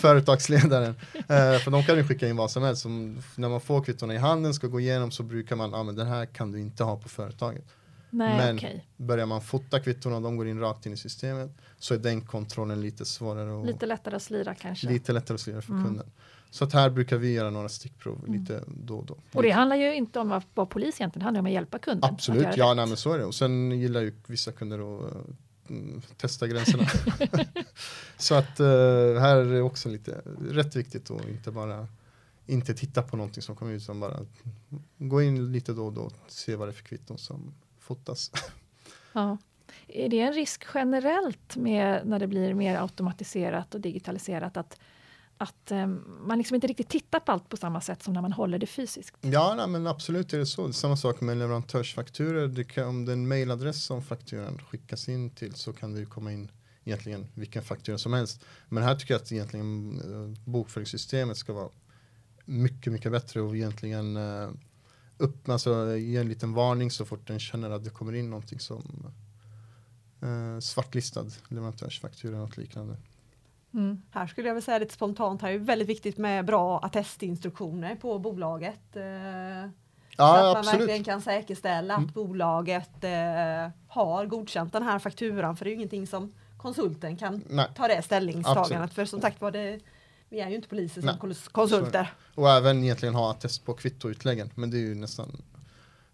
företagsledaren. 0.00 0.94
Eh, 1.14 1.58
för 1.64 1.70
de 1.70 1.82
kan 1.82 1.96
ju 1.96 2.04
skicka 2.04 2.28
in 2.28 2.36
vad 2.36 2.50
som 2.50 2.62
helst. 2.62 2.82
Som, 2.82 3.22
när 3.36 3.48
man 3.48 3.60
får 3.60 3.82
kvittona 3.84 4.14
i 4.14 4.18
handen 4.18 4.54
ska 4.54 4.66
gå 4.66 4.80
igenom 4.80 5.10
så 5.10 5.22
brukar 5.22 5.56
man, 5.56 5.70
ja 5.70 5.78
ah, 5.78 5.82
men 5.82 5.94
den 5.96 6.06
här 6.06 6.26
kan 6.26 6.52
du 6.52 6.60
inte 6.60 6.84
ha 6.84 6.96
på 6.96 7.08
företaget. 7.08 7.64
Nej, 8.10 8.36
Men- 8.36 8.56
okej. 8.56 8.86
Börjar 8.96 9.26
man 9.26 9.40
fota 9.42 9.80
kvittona 9.80 10.16
och 10.16 10.22
de 10.22 10.36
går 10.36 10.48
in 10.48 10.60
rakt 10.60 10.86
in 10.86 10.92
i 10.92 10.96
systemet 10.96 11.50
så 11.78 11.94
är 11.94 11.98
den 11.98 12.20
kontrollen 12.20 12.80
lite 12.80 13.04
svårare 13.04 13.50
och 13.50 13.66
Lite 13.66 13.86
lättare 13.86 14.16
att 14.16 14.22
slira 14.22 14.54
kanske. 14.54 14.88
lite 14.88 15.12
lättare 15.12 15.34
att 15.34 15.40
slira 15.40 15.62
för 15.62 15.72
Mm. 15.72 15.84
kunden. 15.84 16.06
Så 16.50 16.64
att 16.64 16.72
här 16.72 16.90
brukar 16.90 17.16
vi 17.16 17.32
göra 17.32 17.50
några 17.50 17.68
stickprov 17.68 18.24
Mm. 18.26 18.40
lite 18.40 18.64
då 18.66 18.98
och 18.98 19.06
då. 19.06 19.16
Och 19.32 19.42
det 19.42 19.50
handlar 19.50 19.76
ju 19.76 19.94
inte 19.94 20.20
om 20.20 20.32
att 20.32 20.46
vara 20.54 20.66
polis 20.66 21.00
egentligen, 21.00 21.20
det 21.20 21.24
handlar 21.24 21.40
om 21.40 21.46
att 21.46 21.52
hjälpa 21.52 21.78
kunden. 21.78 22.10
Absolut, 22.10 22.56
ja 22.56 22.74
nej, 22.74 22.86
men 22.86 22.96
så 22.96 23.12
är 23.12 23.18
det. 23.18 23.24
Och 23.24 23.34
sen 23.34 23.70
gillar 23.80 24.00
ju 24.00 24.12
vissa 24.26 24.52
kunder 24.52 24.78
att 24.78 25.12
mm, 25.70 26.02
testa 26.16 26.46
gränserna. 26.46 26.84
så 28.16 28.34
att 28.34 28.60
eh, 28.60 28.66
här 29.20 29.36
är 29.36 29.52
det 29.52 29.62
också 29.62 29.88
lite 29.88 30.22
rätt 30.50 30.76
viktigt 30.76 31.10
att 31.10 31.28
inte 31.28 31.50
bara 31.50 31.86
inte 32.46 32.74
titta 32.74 33.02
på 33.02 33.16
någonting 33.16 33.42
som 33.42 33.56
kommer 33.56 33.72
ut 33.72 33.82
utan 33.82 34.00
bara 34.00 34.20
gå 34.98 35.22
in 35.22 35.52
lite 35.52 35.72
då 35.72 35.86
och 35.86 35.92
då 35.92 36.00
och 36.00 36.12
se 36.26 36.56
vad 36.56 36.68
det 36.68 36.70
är 36.70 36.74
för 36.74 36.84
kvitton 36.84 37.18
som 37.18 37.54
fotas. 37.78 38.30
Ja. 39.12 39.38
Är 39.88 40.08
det 40.08 40.20
en 40.20 40.32
risk 40.32 40.64
generellt 40.74 41.56
med 41.56 42.06
när 42.06 42.18
det 42.18 42.26
blir 42.26 42.54
mer 42.54 42.76
automatiserat 42.76 43.74
och 43.74 43.80
digitaliserat 43.80 44.56
att, 44.56 44.80
att 45.40 45.70
eh, 45.70 45.86
man 46.26 46.38
liksom 46.38 46.54
inte 46.54 46.66
riktigt 46.66 46.88
tittar 46.88 47.20
på 47.20 47.32
allt 47.32 47.48
på 47.48 47.56
samma 47.56 47.80
sätt 47.80 48.02
som 48.02 48.14
när 48.14 48.22
man 48.22 48.32
håller 48.32 48.58
det 48.58 48.66
fysiskt? 48.66 49.16
Ja, 49.20 49.54
nej, 49.56 49.66
men 49.68 49.86
absolut 49.86 50.32
är 50.32 50.38
det 50.38 50.46
så. 50.46 50.72
Samma 50.72 50.96
sak 50.96 51.20
med 51.20 51.36
leverantörsfakturor. 51.36 52.48
Det 52.48 52.64
kan, 52.64 52.88
om 52.88 53.04
det 53.04 53.12
är 53.12 53.16
en 53.16 53.28
mailadress 53.28 53.84
som 53.84 54.02
fakturan 54.02 54.58
skickas 54.58 55.08
in 55.08 55.30
till 55.30 55.54
så 55.54 55.72
kan 55.72 55.92
det 55.92 56.00
ju 56.00 56.06
komma 56.06 56.32
in 56.32 56.50
egentligen 56.84 57.26
vilken 57.34 57.62
faktura 57.62 57.98
som 57.98 58.12
helst. 58.12 58.44
Men 58.68 58.82
här 58.82 58.94
tycker 58.94 59.14
jag 59.14 59.22
att 59.22 59.32
egentligen 59.32 60.00
eh, 60.00 60.50
bokföringssystemet 60.50 61.36
ska 61.36 61.52
vara 61.52 61.68
mycket, 62.44 62.92
mycket 62.92 63.12
bättre 63.12 63.40
och 63.40 63.56
egentligen 63.56 64.16
eh, 64.16 64.50
upp, 65.18 65.48
alltså, 65.48 65.96
ge 65.96 66.16
en 66.16 66.28
liten 66.28 66.52
varning 66.52 66.90
så 66.90 67.04
fort 67.04 67.26
den 67.26 67.40
känner 67.40 67.70
att 67.70 67.84
det 67.84 67.90
kommer 67.90 68.12
in 68.12 68.30
någonting 68.30 68.60
som 68.60 69.12
eh, 70.22 70.60
svartlistad 70.60 71.26
leverantörsfaktura 71.48 72.34
och 72.34 72.48
något 72.48 72.56
liknande. 72.56 72.96
Mm. 73.74 74.02
Här 74.10 74.26
skulle 74.26 74.48
jag 74.48 74.54
väl 74.54 74.62
säga 74.62 74.78
lite 74.78 74.94
spontant, 74.94 75.42
här 75.42 75.48
är 75.48 75.52
det 75.52 75.64
väldigt 75.64 75.88
viktigt 75.88 76.18
med 76.18 76.44
bra 76.44 76.78
attestinstruktioner 76.78 77.94
på 77.94 78.18
bolaget. 78.18 78.96
Eh, 78.96 79.02
så 80.16 80.22
att 80.22 80.38
Ja, 80.38 80.42
man 80.42 80.56
absolut. 80.56 80.80
verkligen 80.80 81.04
kan 81.04 81.20
säkerställa 81.20 81.94
att 81.94 81.98
Mm. 82.00 82.12
bolaget 82.12 83.04
eh, 83.04 83.70
har 83.88 84.26
godkänt 84.26 84.72
den 84.72 84.82
här 84.82 84.98
fakturan, 84.98 85.56
för 85.56 85.64
det 85.64 85.68
är 85.68 85.72
ju 85.72 85.76
ingenting 85.76 86.06
som 86.06 86.32
konsulten 86.58 87.16
kan 87.16 87.44
Nej. 87.48 87.66
ta 87.76 87.88
det 87.88 88.02
ställningstagandet. 88.02 88.72
Absolut. 88.72 88.92
För 88.94 89.04
som 89.04 89.20
sagt 89.20 89.40
var, 89.40 89.50
det, 89.50 89.80
vi 90.28 90.40
är 90.40 90.48
ju 90.48 90.54
inte 90.56 90.68
poliser 90.68 91.00
som 91.00 91.06
Nej. 91.06 91.16
kons- 91.20 91.50
konsulter. 91.52 92.12
Och 92.34 92.50
även 92.50 92.84
egentligen 92.84 93.14
ha 93.14 93.30
attest 93.30 93.64
på 93.64 93.74
kvittoutläggen. 93.74 94.50
Men 94.54 94.70
det 94.70 94.76
är 94.76 94.80
ju 94.80 94.94
nästan 94.94 95.42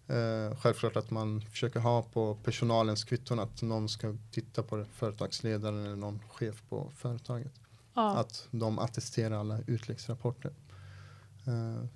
Eh, 0.07 0.55
självklart 0.57 0.95
att 0.95 1.11
man 1.11 1.41
försöker 1.41 1.79
ha 1.79 2.03
på 2.03 2.35
personalens 2.35 3.03
kvitton 3.03 3.39
att 3.39 3.61
någon 3.61 3.89
ska 3.89 4.15
titta 4.31 4.63
på 4.63 4.75
det, 4.75 4.85
företagsledaren 4.85 5.85
eller 5.85 5.95
någon 5.95 6.19
chef 6.29 6.63
på 6.69 6.91
företaget. 6.95 7.53
Ja. 7.93 8.15
Att 8.17 8.47
de 8.51 8.79
attesterar 8.79 9.39
alla 9.39 9.59
utläggsrapporter. 9.67 10.51
Eh, 11.47 11.87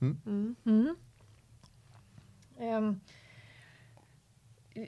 Mm. 0.00 0.56
Mm. 0.66 0.96
Ehm, 2.58 3.00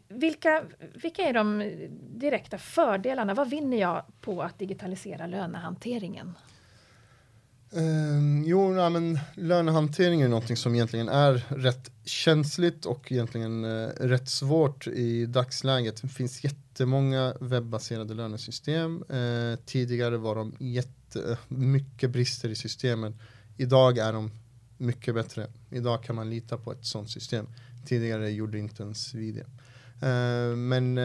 vilka, 0.08 0.64
vilka 1.02 1.22
är 1.22 1.32
de 1.32 1.72
direkta 2.18 2.58
fördelarna? 2.58 3.34
Vad 3.34 3.50
vinner 3.50 3.76
jag 3.76 4.02
på 4.20 4.42
att 4.42 4.58
digitalisera 4.58 5.26
lönehanteringen? 5.26 6.32
Um, 7.70 8.44
jo, 8.44 8.72
nej, 8.72 8.90
men 8.90 9.18
lönehantering 9.34 10.20
är 10.22 10.28
någonting 10.28 10.56
som 10.56 10.74
egentligen 10.74 11.08
är 11.08 11.44
rätt 11.48 11.90
känsligt 12.04 12.86
och 12.86 13.12
egentligen 13.12 13.64
uh, 13.64 13.88
rätt 13.88 14.28
svårt 14.28 14.86
i 14.86 15.26
dagsläget. 15.26 16.02
Det 16.02 16.08
finns 16.08 16.44
jättemånga 16.44 17.34
webbaserade 17.40 18.14
lönesystem. 18.14 19.04
Uh, 19.10 19.56
tidigare 19.64 20.16
var 20.16 20.34
de 20.34 20.54
jättemycket 20.58 22.10
brister 22.10 22.48
i 22.48 22.54
systemen. 22.54 23.18
Idag 23.56 23.98
är 23.98 24.12
de 24.12 24.30
mycket 24.78 25.14
bättre. 25.14 25.46
Idag 25.70 26.02
kan 26.02 26.16
man 26.16 26.30
lita 26.30 26.58
på 26.58 26.72
ett 26.72 26.84
sådant 26.84 27.10
system. 27.10 27.46
Tidigare 27.86 28.30
gjorde 28.30 28.58
inte 28.58 28.82
ens 28.82 29.14
vi 29.14 29.32
det. 29.32 29.46
Uh, 30.06 30.56
men 30.56 30.98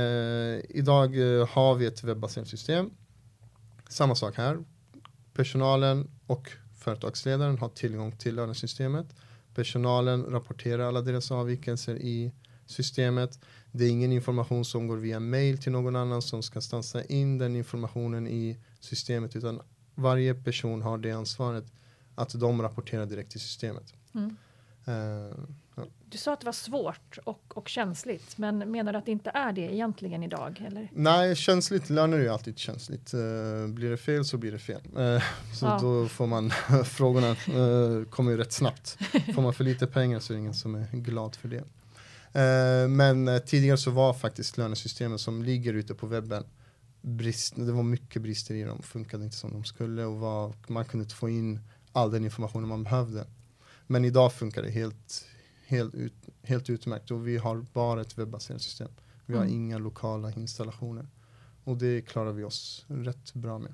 idag 0.69 1.15
har 1.49 1.75
vi 1.75 1.85
ett 1.85 2.03
webbaserat 2.03 2.47
system. 2.47 2.89
Samma 3.89 4.15
sak 4.15 4.37
här 4.37 4.57
personalen 5.33 6.07
och 6.31 6.51
företagsledaren 6.75 7.57
har 7.57 7.69
tillgång 7.69 8.11
till 8.11 8.35
lönesystemet. 8.35 9.15
Personalen 9.53 10.23
rapporterar 10.23 10.87
alla 10.87 11.01
deras 11.01 11.31
avvikelser 11.31 11.95
i 11.95 12.31
systemet. 12.65 13.39
Det 13.71 13.85
är 13.85 13.89
ingen 13.89 14.11
information 14.11 14.65
som 14.65 14.87
går 14.87 14.97
via 14.97 15.19
mail 15.19 15.57
till 15.57 15.71
någon 15.71 15.95
annan 15.95 16.21
som 16.21 16.43
ska 16.43 16.61
stansa 16.61 17.03
in 17.03 17.37
den 17.37 17.55
informationen 17.55 18.27
i 18.27 18.57
systemet 18.79 19.35
utan 19.35 19.61
varje 19.95 20.33
person 20.33 20.81
har 20.81 20.97
det 20.97 21.11
ansvaret 21.11 21.65
att 22.15 22.39
de 22.39 22.61
rapporterar 22.61 23.05
direkt 23.05 23.31
till 23.31 23.41
systemet. 23.41 23.93
Mm. 24.13 24.37
Uh, 24.87 25.33
Du 26.09 26.17
sa 26.17 26.33
att 26.33 26.39
det 26.39 26.45
var 26.45 26.53
svårt 26.53 27.17
och, 27.23 27.57
och 27.57 27.69
känsligt, 27.69 28.37
men 28.37 28.71
menar 28.71 28.93
du 28.93 28.99
att 28.99 29.05
det 29.05 29.11
inte 29.11 29.29
är 29.29 29.53
det 29.53 29.61
egentligen 29.61 30.23
idag? 30.23 30.63
Eller? 30.67 30.89
Nej, 30.93 31.35
känsligt, 31.35 31.89
löner 31.89 32.17
är 32.17 32.21
ju 32.21 32.29
alltid 32.29 32.57
känsligt. 32.57 33.13
Uh, 33.13 33.67
blir 33.67 33.89
det 33.89 33.97
fel 33.97 34.25
så 34.25 34.37
blir 34.37 34.51
det 34.51 34.59
fel. 34.59 34.81
Uh, 34.97 35.21
så 35.53 35.65
Ja. 35.65 35.79
då 35.81 36.07
får 36.07 36.27
man, 36.27 36.49
frågorna 36.85 37.31
uh, 37.31 38.05
kommer 38.05 38.31
ju 38.31 38.37
rätt 38.37 38.53
snabbt. 38.53 38.97
Får 39.35 39.41
man 39.41 39.53
för 39.53 39.63
lite 39.63 39.87
pengar 39.87 40.19
så 40.19 40.33
är 40.33 40.35
det 40.35 40.39
ingen 40.39 40.53
som 40.53 40.75
är 40.75 40.87
glad 40.91 41.35
för 41.35 41.47
det. 41.47 41.63
Men 42.87 43.41
tidigare 43.45 43.77
så 43.77 43.91
var 43.91 44.13
faktiskt 44.13 44.57
lönesystemen 44.57 45.19
som 45.19 45.43
ligger 45.43 45.73
ute 45.73 45.95
på 45.95 46.07
webben 46.07 46.43
brist, 47.01 47.53
det 47.55 47.71
var 47.71 47.83
mycket 47.83 48.21
brister 48.21 48.55
i 48.55 48.63
dem, 48.63 48.81
funkade 48.81 49.23
inte 49.23 49.35
som 49.35 49.51
de 49.51 49.63
skulle 49.63 50.05
och 50.05 50.19
var, 50.19 50.53
man 50.67 50.85
kunde 50.85 51.03
inte 51.03 51.15
få 51.15 51.29
in 51.29 51.59
all 51.91 52.11
den 52.11 52.25
informationen 52.25 52.69
man 52.69 52.83
behövde. 52.83 53.25
Men 53.87 54.05
idag 54.05 54.33
funkar 54.33 54.61
det 54.61 54.71
helt, 54.71 55.25
helt, 55.71 55.95
ut, 55.95 56.13
helt 56.43 56.69
utmärkt 56.69 57.11
och 57.11 57.27
vi 57.27 57.37
har 57.37 57.65
bara 57.73 58.01
ett 58.01 58.17
webbaserat 58.17 58.61
system. 58.61 58.89
Vi 59.25 59.35
har 59.35 59.43
Mm. 59.43 59.55
inga 59.55 59.77
lokala 59.77 60.31
installationer. 60.31 61.07
Och 61.63 61.77
det 61.77 62.01
klarar 62.01 62.31
vi 62.31 62.43
oss 62.43 62.85
rätt 62.87 63.33
bra 63.33 63.57
med. 63.59 63.73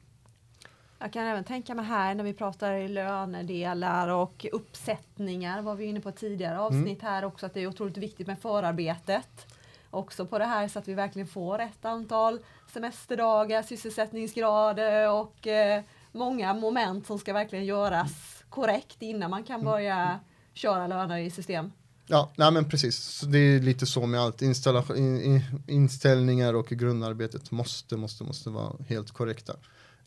Jag 0.99 1.13
kan 1.13 1.25
även 1.25 1.43
tänka 1.43 1.75
mig 1.75 1.85
här 1.85 2.15
när 2.15 2.23
vi 2.23 2.33
pratar 2.33 2.87
lönedelar 2.87 4.07
och 4.07 4.45
uppsättningar 4.51 5.61
var 5.61 5.75
vi 5.75 5.85
inne 5.85 5.99
på 6.01 6.11
tidigare 6.11 6.59
avsnitt 6.59 7.01
här 7.01 7.25
också 7.25 7.45
att 7.45 7.53
det 7.53 7.59
är 7.61 7.67
otroligt 7.67 7.97
viktigt 7.97 8.27
med 8.27 8.39
förarbetet. 8.39 9.45
Också 9.89 10.25
på 10.25 10.39
det 10.39 10.45
här 10.45 10.67
så 10.67 10.79
att 10.79 10.87
vi 10.87 10.93
verkligen 10.93 11.27
får 11.27 11.57
rätt 11.57 11.85
antal 11.85 12.39
semesterdagar, 12.73 13.63
sysselsättningsgrader 13.63 15.11
och 15.11 15.47
eh, 15.47 15.83
många 16.11 16.53
moment 16.53 17.07
som 17.07 17.19
ska 17.19 17.33
verkligen 17.33 17.65
göras 17.65 18.43
korrekt 18.49 19.01
innan 19.01 19.29
man 19.31 19.43
kan 19.43 19.63
börja 19.63 20.19
köra 20.53 20.87
löner 20.87 21.17
i 21.17 21.31
system. 21.31 21.71
Ja, 22.09 22.31
nej 22.35 22.51
men 22.51 22.65
precis. 22.69 22.95
Så 22.97 23.25
det 23.25 23.37
är 23.39 23.59
lite 23.59 23.85
så 23.85 24.05
med 24.05 24.19
allt. 24.19 24.41
Installa- 24.41 24.95
in, 24.97 25.41
inställningar 25.67 26.53
och 26.53 26.67
grundarbetet 26.67 27.51
måste, 27.51 27.97
måste, 27.97 28.23
måste 28.23 28.49
vara 28.49 28.75
helt 28.87 29.11
korrekta. 29.11 29.55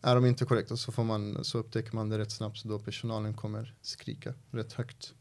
Är 0.03 0.15
de 0.15 0.27
inte 0.27 0.45
korrekta 0.45 0.77
så, 0.77 0.93
får 0.93 1.05
man, 1.05 1.45
så 1.45 1.59
upptäcker 1.59 1.95
man 1.95 2.09
det 2.09 2.19
rätt 2.19 2.33
snabbt 2.33 2.59
så 2.59 2.69
då 2.69 2.79
personalen 2.79 3.35
kommer 3.35 3.75
skrika 3.83 4.35
rätt 4.51 4.73
högt. 4.73 5.15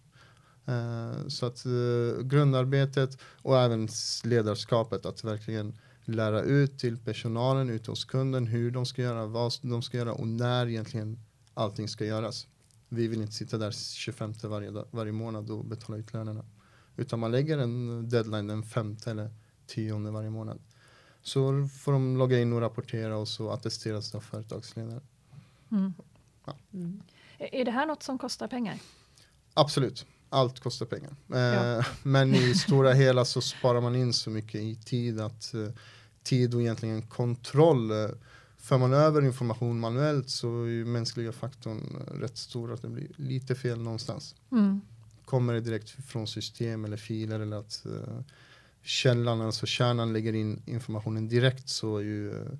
Eh, 0.65 1.27
så 1.27 1.45
att 1.45 1.65
eh, 1.65 2.23
grundarbetet 2.23 3.17
och 3.41 3.59
även 3.59 3.87
ledarskapet 4.23 5.05
att 5.05 5.23
verkligen 5.23 5.77
lära 6.05 6.41
ut 6.41 6.79
till 6.79 6.97
personalen 6.97 7.69
ute 7.69 7.91
hos 7.91 8.05
kunden 8.05 8.47
hur 8.47 8.71
de 8.71 8.85
ska 8.85 9.01
göra, 9.01 9.25
vad 9.25 9.53
de 9.61 9.81
ska 9.81 9.97
göra 9.97 10.13
och 10.13 10.27
när 10.27 10.67
egentligen 10.67 11.19
allting 11.53 11.87
ska 11.87 12.05
göras. 12.05 12.47
Vi 12.89 13.07
vill 13.07 13.21
inte 13.21 13.33
sitta 13.33 13.57
där 13.57 13.71
25 13.71 14.33
varje, 14.43 14.71
dag, 14.71 14.85
varje 14.91 15.11
månad 15.11 15.51
och 15.51 15.65
betala 15.65 15.97
ut 15.97 16.13
lönerna. 16.13 16.45
Utan 16.99 17.19
man 17.19 17.31
lägger 17.31 17.57
en 17.57 18.09
deadline 18.09 18.47
den 18.47 18.63
femte 18.63 19.11
eller 19.11 19.29
tionde 19.67 20.11
varje 20.11 20.29
månad. 20.29 20.59
Så 21.21 21.67
får 21.67 21.91
de 21.91 22.17
logga 22.17 22.39
in 22.39 22.53
och 22.53 22.61
rapportera 22.61 23.17
och 23.17 23.27
så 23.27 23.49
attesteras 23.49 24.11
det 24.11 24.17
av 24.17 24.21
företagsledare. 24.21 25.01
Mm. 25.71 25.93
Mm. 26.73 27.01
Är 27.37 27.65
det 27.65 27.71
här 27.71 27.85
något 27.85 28.03
som 28.03 28.17
kostar 28.17 28.47
pengar? 28.47 28.79
Absolut, 29.53 30.05
allt 30.29 30.59
kostar 30.59 30.85
pengar. 30.85 31.15
Eh, 31.33 31.39
Ja. 31.39 31.83
Men 32.03 32.35
i 32.35 32.55
stora 32.55 32.93
hela 32.93 33.25
så 33.25 33.41
sparar 33.41 33.81
man 33.81 33.95
in 33.95 34.13
så 34.13 34.29
mycket 34.29 34.61
i 34.61 34.75
tid 34.75 35.19
att 35.19 35.53
eh, 35.53 35.67
tid 36.23 36.55
och 36.55 36.61
egentligen 36.61 37.01
kontroll. 37.01 37.91
Eh, 37.91 38.09
för 38.57 38.77
man 38.77 38.93
över 38.93 39.21
information 39.21 39.79
manuellt 39.79 40.29
så 40.29 40.63
är 40.63 40.67
ju 40.67 40.85
mänskliga 40.85 41.31
faktorn 41.31 42.03
rätt 42.21 42.37
stor 42.37 42.73
att 42.73 42.81
det 42.81 42.89
blir 42.89 43.11
lite 43.15 43.55
fel 43.55 43.81
någonstans. 43.81 44.35
Mm. 44.51 44.81
Kommer 45.29 45.53
det 45.53 45.61
direkt 45.61 45.89
från 45.89 46.27
system 46.27 46.85
eller 46.85 46.97
filer 46.97 47.39
eller 47.39 47.57
att 47.57 47.83
uh, 47.85 48.21
källan, 48.81 49.41
alltså 49.41 49.65
kärnan 49.65 50.13
lägger 50.13 50.33
in 50.33 50.61
informationen 50.65 51.27
direkt 51.27 51.69
så 51.69 51.97
är 51.97 52.01
ju 52.01 52.29
uh, 52.29 52.51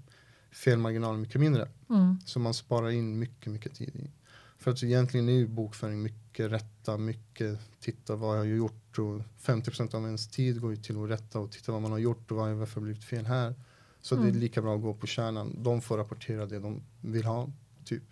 felmarginalen 0.52 1.22
mycket 1.22 1.42
mindre. 1.42 1.70
Mm. 1.90 2.18
Så 2.26 2.40
man 2.40 2.54
sparar 2.54 2.90
in 2.90 3.20
mycket, 3.20 3.52
mycket 3.52 3.76
tid 3.76 3.96
i. 3.96 4.12
För 4.58 4.72
att 4.72 4.84
egentligen 4.84 5.30
är 5.30 5.34
ju 5.34 5.48
bokföring 5.48 6.02
mycket 6.02 6.52
rätta, 6.52 6.98
mycket 6.98 7.60
titta 7.80 8.16
vad 8.16 8.36
jag 8.36 8.42
har 8.42 8.46
gjort 8.46 9.00
och 9.00 9.22
50% 9.42 9.96
av 9.96 10.06
ens 10.06 10.28
tid 10.28 10.62
går 10.62 10.72
ju 10.72 10.78
till 10.78 11.04
att 11.04 11.10
rätta 11.10 11.40
och 11.40 11.52
titta 11.52 11.72
vad 11.72 11.82
man 11.82 11.92
har 11.92 12.00
gjort 12.00 12.32
och 12.32 12.38
vad, 12.38 12.50
varför 12.52 12.76
har 12.76 12.82
blivit 12.82 13.04
fel 13.04 13.26
här. 13.26 13.56
Så 14.02 14.16
det 14.16 14.22
är 14.22 14.28
Mm. 14.28 14.40
lika 14.40 14.62
bra 14.62 14.76
att 14.76 14.82
gå 14.82 14.94
på 14.94 15.08
kärnan. 15.08 15.64
De 15.64 15.82
får 15.82 15.98
rapportera 15.98 16.46
det 16.46 16.60
de 16.60 16.82
vill 17.02 17.26
ha, 17.26 17.50
typ. 17.86 18.04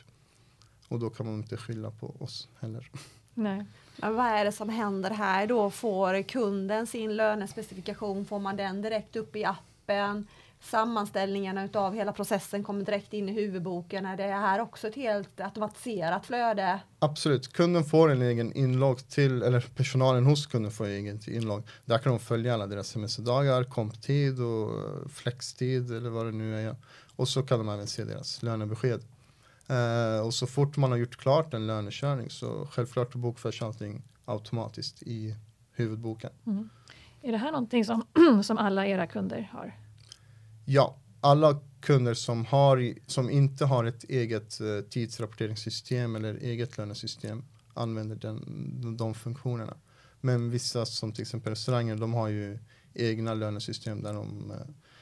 Och 0.87 0.99
då 0.99 1.09
kan 1.09 1.25
man 1.25 1.35
inte 1.35 1.57
skylla 1.57 1.91
på 1.91 2.15
oss 2.19 2.49
heller. 2.59 2.91
Nej. 3.37 3.65
Men 3.97 4.15
vad 4.15 4.25
är 4.25 4.45
det 4.45 4.51
som 4.51 4.69
händer 4.69 5.09
här 5.09 5.47
då? 5.47 5.69
Får 5.69 6.23
kunden 6.23 6.87
sin 6.87 7.15
lönespecifikation? 7.15 8.25
Får 8.25 8.39
man 8.39 8.57
den 8.57 8.81
direkt 8.81 9.15
upp 9.15 9.35
i 9.35 9.45
appen? 9.45 10.27
Sammanställningarna 10.61 11.65
utav 11.65 11.93
hela 11.93 12.11
processen 12.11 12.63
kommer 12.63 12.85
direkt 12.85 13.13
in 13.13 13.29
i 13.29 13.31
huvudboken. 13.31 14.05
Är 14.05 14.17
det 14.17 14.23
här 14.23 14.59
också 14.59 14.87
ett 14.87 14.95
helt 14.95 15.39
automatiserat 15.39 16.25
flöde? 16.25 16.79
Absolut, 16.99 17.53
kunden 17.53 17.83
får 17.83 18.11
en 18.11 18.21
egen 18.21 18.53
inlogg 18.53 19.09
till, 19.09 19.43
eller 19.43 19.61
personalen 19.75 20.25
hos 20.25 20.47
kunden 20.47 20.71
får 20.71 20.85
en 20.85 20.91
egen 20.91 21.19
inlogg. 21.27 21.63
Där 21.85 21.97
kan 21.97 22.11
de 22.11 22.19
följa 22.19 22.53
alla 22.53 22.67
deras 22.67 22.87
semesterdagar, 22.87 23.63
komptid 23.63 24.39
och 24.39 24.71
flextid 25.11 25.91
eller 25.91 26.09
vad 26.09 26.25
det 26.25 26.31
nu 26.31 26.67
är. 26.67 26.75
Och 27.15 27.27
så 27.27 27.43
kan 27.43 27.57
de 27.59 27.69
även 27.69 27.87
se 27.87 28.03
deras 28.03 28.43
lönebesked. 28.43 29.01
Eh, 29.67 30.25
och 30.25 30.33
så 30.33 30.47
fort 30.47 30.77
man 30.77 30.91
har 30.91 30.97
gjort 30.97 31.17
klart 31.17 31.53
en 31.53 31.67
lönekörning 31.67 32.29
så 32.29 32.67
självklart 32.71 33.15
bokförs 33.15 33.61
allting 33.61 34.03
automatiskt 34.25 35.03
i 35.03 35.35
huvudboken. 35.71 36.31
Mm. 36.45 36.69
Är 37.21 37.31
det 37.31 37.37
här 37.37 37.51
någonting 37.51 37.85
som, 37.85 38.05
som 38.43 38.57
alla 38.57 38.87
era 38.87 39.07
kunder 39.07 39.49
har? 39.53 39.75
Ja, 40.65 40.95
alla 41.21 41.59
kunder 41.81 42.13
som, 42.13 42.45
har, 42.45 42.93
som 43.07 43.29
inte 43.29 43.65
har 43.65 43.83
ett 43.83 44.03
eget 44.03 44.59
eh, 44.61 44.79
tidsrapporteringssystem 44.89 46.15
eller 46.15 46.35
eget 46.35 46.77
lönesystem 46.77 47.43
använder 47.73 48.15
den, 48.15 48.43
de, 48.81 48.97
de 48.97 49.13
funktionerna. 49.13 49.77
Men 50.21 50.49
vissa 50.49 50.85
som 50.85 51.11
till 51.11 51.21
exempel 51.21 51.49
restauranger, 51.49 51.95
de 51.95 52.13
har 52.13 52.27
ju 52.27 52.59
egna 52.93 53.33
lönesystem 53.33 54.01
där 54.01 54.13
de 54.13 54.51
eh, 54.51 54.57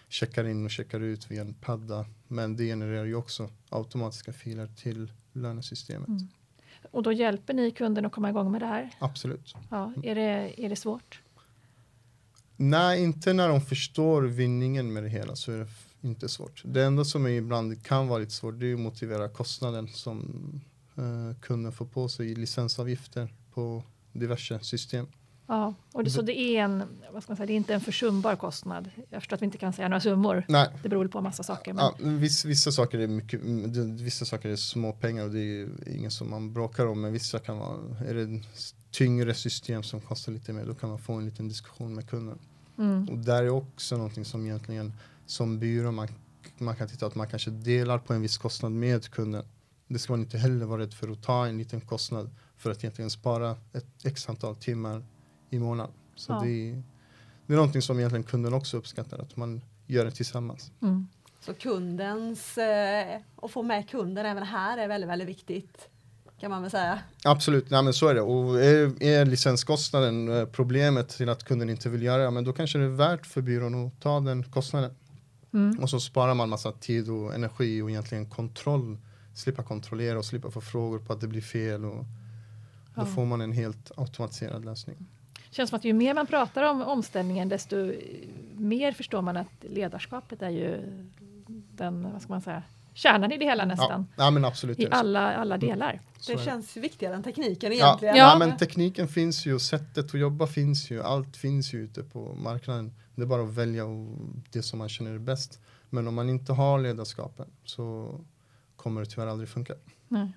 checkar 0.10 0.48
in 0.48 0.66
och 0.66 0.72
checkar 0.72 1.00
ut 1.00 1.32
via 1.32 1.42
en 1.42 1.54
padda. 1.54 2.06
Men 2.28 2.56
det 2.56 2.64
genererar 2.64 3.06
ju 3.06 3.16
också 3.16 3.50
automatiska 3.70 4.34
filer 4.34 4.68
till 4.68 5.12
lönesystemet. 5.34 6.08
Mm. 6.08 6.28
Och 6.92 7.04
då 7.04 7.12
hjälper 7.12 7.54
ni 7.54 7.72
kunden 7.72 8.06
att 8.06 8.12
komma 8.12 8.30
igång 8.30 8.52
med 8.52 8.62
det 8.62 8.68
här? 8.68 8.90
Absolut. 9.00 9.54
Ja, 9.70 9.94
är, 10.04 10.16
det, 10.16 10.66
är 10.66 10.70
det 10.70 10.76
svårt? 10.76 11.22
Nej, 12.58 13.04
inte 13.04 13.34
när 13.34 13.50
de 13.50 13.62
förstår 13.62 14.22
vinningen 14.22 14.94
med 14.94 15.04
det 15.04 15.10
hela 15.10 15.36
så 15.36 15.52
är 15.52 15.58
det 15.58 15.68
inte 16.02 16.30
svårt. 16.30 16.62
Det 16.66 16.84
enda 16.84 17.06
som 17.06 17.26
är 17.26 17.30
ibland 17.30 17.84
kan 17.84 18.08
vara 18.08 18.20
lite 18.20 18.32
svårt 18.32 18.60
det 18.60 18.68
är 18.68 18.74
att 18.74 18.80
motivera 18.80 19.30
kostnaden 19.30 19.88
som 19.88 20.62
eh, 20.96 21.40
kunden 21.42 21.72
får 21.72 21.86
på 21.86 22.10
sig 22.10 22.32
i 22.32 22.36
licensavgifter 22.36 23.34
på 23.54 23.84
diverse 24.12 24.60
system. 24.60 25.08
Ja, 25.48 25.74
och 25.92 26.04
det, 26.04 26.10
så 26.10 26.22
det 26.22 26.40
är, 26.40 26.64
en, 26.64 26.84
vad 27.12 27.24
ska 27.24 27.32
man 27.32 27.38
säga, 27.38 27.48
det 27.48 27.54
är 27.54 27.56
inte 27.56 27.74
en 27.74 27.82
försumbar 27.82 28.36
kostnad. 28.36 28.90
Jag 29.10 29.22
förstår 29.22 29.36
att 29.36 29.42
vi 29.42 29.46
inte 29.46 29.58
kan 29.58 29.74
säga 29.74 29.88
några 29.88 30.02
summor. 30.02 30.46
Nej. 30.48 30.70
Det 30.84 30.90
beror 30.90 31.08
på 31.08 31.18
en 31.18 31.24
massa 31.24 31.44
saker. 31.44 31.74
Men... 31.74 31.86
Ja, 31.86 31.96
vissa, 32.00 32.48
vissa, 32.48 32.72
saker 32.72 33.00
är 33.00 33.08
mycket, 33.08 33.42
vissa 34.02 34.26
saker 34.26 34.50
är 34.50 34.56
små 34.56 34.92
pengar 34.94 35.24
och 35.24 35.32
det 35.32 35.40
är 35.40 35.70
inget 35.96 36.14
som 36.14 36.30
man 36.30 36.54
bråkar 36.54 36.86
om. 36.86 37.02
Men 37.02 37.14
vissa 37.14 37.40
kan 37.40 37.58
vara, 37.58 37.78
är 38.08 38.14
det 38.14 38.44
tyngre 38.92 39.34
system 39.34 39.84
som 39.84 40.02
kostar 40.02 40.32
lite 40.32 40.54
mer, 40.54 40.66
då 40.66 40.76
kan 40.76 40.90
man 40.90 41.00
få 41.00 41.14
en 41.14 41.26
liten 41.26 41.48
diskussion 41.48 41.96
med 41.96 42.10
kunden. 42.10 42.40
Mm. 42.78 43.10
Och 43.10 43.18
där 43.18 43.44
är 43.44 43.50
också 43.50 43.98
någonting 43.98 44.26
som 44.26 44.46
egentligen 44.46 44.94
som 45.26 45.60
byrå 45.60 45.92
man, 45.92 46.08
man 46.58 46.76
kan 46.76 46.88
titta 46.88 47.06
att 47.06 47.16
man 47.16 47.28
kanske 47.28 47.52
delar 47.52 47.98
på 47.98 48.14
en 48.14 48.22
viss 48.22 48.38
kostnad 48.38 48.72
med 48.72 49.10
kunden. 49.10 49.46
Det 49.88 50.00
ska 50.00 50.14
man 50.14 50.20
inte 50.20 50.38
heller 50.38 50.66
vara 50.66 50.82
rädd 50.82 50.94
för 50.94 51.12
att 51.12 51.24
ta 51.24 51.48
en 51.48 51.58
liten 51.58 51.82
kostnad 51.82 52.30
för 52.58 52.72
att 52.72 52.78
egentligen 52.78 53.10
spara 53.10 53.56
ett 53.74 54.06
x 54.06 54.30
antal 54.30 54.56
timmar 54.56 55.04
i 55.56 55.60
månaden. 55.60 55.94
Så 56.16 56.32
ja. 56.32 56.40
det, 56.40 56.82
det, 57.48 57.54
är 57.54 57.58
någonting 57.58 57.82
som 57.82 58.00
egentligen 58.00 58.24
kunden 58.24 58.54
också 58.54 58.78
uppskattar, 58.78 59.20
att 59.20 59.38
man 59.38 59.62
gör 59.88 60.06
det 60.06 60.12
tillsammans. 60.12 60.72
Mm. 60.82 61.08
Så 61.40 61.54
kundens, 61.54 62.58
eh, 62.58 63.22
och 63.36 63.52
få 63.52 63.64
med 63.64 63.90
kunden 63.90 64.26
även 64.26 64.44
här 64.44 64.78
är 64.78 64.88
väldigt, 64.88 65.10
väldigt 65.10 65.28
viktigt 65.28 65.90
kan 66.40 66.52
man 66.52 66.62
väl 66.62 66.72
säga. 66.72 67.00
Absolut, 67.24 67.70
nej, 67.70 67.84
men 67.84 67.94
så 67.94 68.08
är 68.08 68.16
det. 68.16 68.22
Och 68.22 68.62
är, 68.62 69.04
är 69.04 69.26
licenskostnaden 69.26 70.38
eh, 70.38 70.46
problemet 70.46 71.10
till 71.10 71.30
att 71.30 71.44
kunden 71.44 71.70
inte 71.70 71.90
vill 71.90 72.04
göra 72.04 72.24
det, 72.24 72.32
men 72.32 72.44
då 72.44 72.54
kanske 72.54 72.78
det 72.78 72.86
är 72.86 72.90
värt 72.90 73.26
för 73.26 73.42
byrån 73.42 73.88
att 73.88 74.02
ta 74.02 74.20
den 74.20 74.44
kostnaden. 74.44 74.96
Mm. 75.54 75.80
Och 75.80 75.90
så 75.90 76.00
sparar 76.00 76.34
man 76.34 76.50
massa 76.50 76.72
tid 76.72 77.10
och 77.10 77.36
energi 77.36 77.82
och 77.82 77.90
egentligen 77.90 78.30
kontroll, 78.30 78.98
slippa 79.34 79.64
kontrollera 79.64 80.18
och 80.18 80.26
slippa 80.26 80.52
få 80.52 80.62
frågor 80.62 81.00
på 81.00 81.14
att 81.14 81.22
det 81.22 81.28
blir 81.28 81.42
fel. 81.42 81.86
Och 81.86 82.06
ja. 82.96 83.02
Då 83.02 83.06
får 83.06 83.26
man 83.26 83.42
en 83.42 83.52
helt 83.52 83.92
automatiserad 83.98 84.66
lösning. 84.66 84.98
Känns 85.56 85.70
som 85.70 85.78
att 85.78 85.86
ju 85.86 85.94
mer 85.94 86.14
man 86.14 86.28
pratar 86.28 86.64
om 86.64 86.82
omställningen 86.82 87.50
desto 87.50 87.94
mer 88.58 88.92
förstår 88.92 89.22
man 89.22 89.38
att 89.38 89.52
ledarskapet 89.62 90.42
är 90.42 90.50
ju 90.50 90.82
den, 91.72 92.12
vad 92.14 92.22
ska 92.22 92.34
man 92.34 92.42
säga, 92.42 92.64
kärnan 92.94 93.32
i 93.32 93.38
det 93.38 93.46
hela 93.46 93.66
nästan. 93.66 94.08
Ja, 94.16 94.24
ja 94.24 94.32
men 94.32 94.46
absolut. 94.46 94.80
I 94.80 94.88
alla, 94.92 95.36
alla 95.36 95.56
mm. 95.56 95.68
delar. 95.68 96.02
Det 96.28 96.40
känns 96.40 96.78
viktigare 96.78 97.16
än 97.16 97.24
tekniken 97.24 97.74
egentligen. 97.74 98.16
Ja, 98.16 98.32
ja, 98.32 98.40
men 98.40 98.58
tekniken 98.58 99.08
finns 99.08 99.46
ju, 99.46 99.60
sättet 99.60 100.06
att 100.06 100.20
jobba 100.20 100.48
finns 100.48 100.92
ju, 100.92 101.04
allt 101.04 101.38
finns 101.38 101.74
ju 101.74 101.80
ute 101.80 102.04
på 102.04 102.34
marknaden. 102.34 102.94
Det 103.16 103.22
är 103.22 103.26
bara 103.26 103.44
att 103.44 103.54
välja 103.54 103.84
det 104.52 104.64
som 104.64 104.80
man 104.80 104.90
känner 104.90 105.12
är 105.12 105.20
bäst. 105.20 105.60
Men 105.90 106.08
om 106.08 106.16
man 106.16 106.30
inte 106.30 106.54
har 106.54 106.80
ledarskapen 106.80 107.48
så 107.66 108.16
kommer 108.76 109.02
det 109.02 109.08
tyvärr 109.08 109.28
aldrig 109.28 109.50
funka. 109.50 109.74
Nej. 110.08 110.34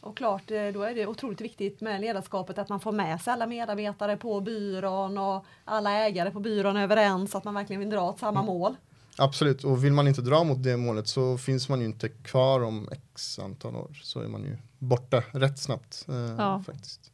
Och 0.00 0.16
klart, 0.16 0.50
eh, 0.50 0.66
då 0.66 0.82
är 0.82 0.94
det 0.94 1.06
otroligt 1.06 1.40
viktigt 1.40 1.80
med 1.80 2.00
ledarskapet 2.00 2.58
att 2.58 2.68
man 2.68 2.80
får 2.80 2.92
med 2.92 3.20
sig 3.20 3.32
alla 3.32 3.46
medarbetare 3.46 4.16
på 4.16 4.40
byrån 4.40 5.18
och 5.18 5.44
alla 5.64 5.92
ägare 5.92 6.30
på 6.30 6.40
byrån 6.40 6.76
överens, 6.76 7.34
att 7.34 7.44
man 7.44 7.54
verkligen 7.54 7.80
vill 7.80 7.90
dra 7.90 8.02
åt 8.02 8.18
samma 8.18 8.40
mm. 8.40 8.46
mål. 8.46 8.76
Absolut, 9.18 9.64
och 9.64 9.84
vill 9.84 9.92
man 9.92 10.08
inte 10.08 10.20
dra 10.20 10.44
mot 10.44 10.62
det 10.62 10.76
målet 10.76 11.08
så 11.08 11.38
finns 11.38 11.68
man 11.68 11.80
ju 11.80 11.86
inte 11.86 12.08
kvar 12.08 12.64
om 12.64 12.88
x 12.92 13.38
antal 13.38 13.76
år. 13.76 14.00
Så 14.02 14.20
är 14.20 14.28
man 14.28 14.44
ju 14.44 14.56
borta 14.78 15.22
rätt 15.32 15.58
snabbt. 15.58 16.06
Eh, 16.08 16.14
ja. 16.14 16.62
faktiskt. 16.66 17.12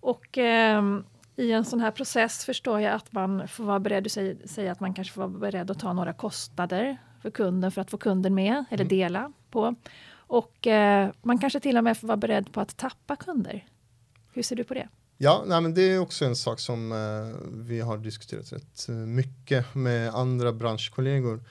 Och 0.00 0.38
eh, 0.38 0.82
i 1.36 1.52
en 1.52 1.64
sån 1.64 1.80
här 1.80 1.90
process 1.90 2.44
förstår 2.44 2.80
jag 2.80 2.94
att 2.94 3.12
man 3.12 3.48
får 3.48 3.64
vara 3.64 3.80
beredd, 3.80 4.04
du 4.04 4.08
säger, 4.08 4.36
säger, 4.46 4.72
att 4.72 4.80
man 4.80 4.94
kanske 4.94 5.14
får 5.14 5.20
vara 5.20 5.38
beredd 5.38 5.70
att 5.70 5.78
ta 5.78 5.92
några 5.92 6.12
kostnader 6.12 6.96
för 7.22 7.30
kunden 7.30 7.72
för 7.72 7.80
att 7.80 7.90
få 7.90 7.98
kunden 7.98 8.34
med 8.34 8.64
eller 8.70 8.84
mm. 8.84 8.88
dela 8.88 9.32
på. 9.50 9.74
Och 10.28 10.66
eh, 10.66 11.10
man 11.22 11.38
kanske 11.38 11.60
till 11.60 11.76
och 11.76 11.84
med 11.84 11.98
får 11.98 12.08
vara 12.08 12.16
beredd 12.16 12.52
på 12.52 12.60
att 12.60 12.76
tappa 12.76 13.16
kunder. 13.16 13.66
Hur 14.32 14.42
ser 14.42 14.56
du 14.56 14.64
på 14.64 14.74
det? 14.74 14.88
Ja, 15.16 15.44
nej, 15.46 15.60
men 15.60 15.74
det 15.74 15.82
är 15.82 15.98
också 15.98 16.24
en 16.24 16.36
sak 16.36 16.60
som 16.60 16.92
eh, 16.92 17.48
vi 17.50 17.80
har 17.80 17.98
diskuterat 17.98 18.52
rätt 18.52 18.88
eh, 18.88 18.94
mycket 18.94 19.74
med 19.74 20.14
andra 20.14 20.52
branschkollegor. 20.52 21.42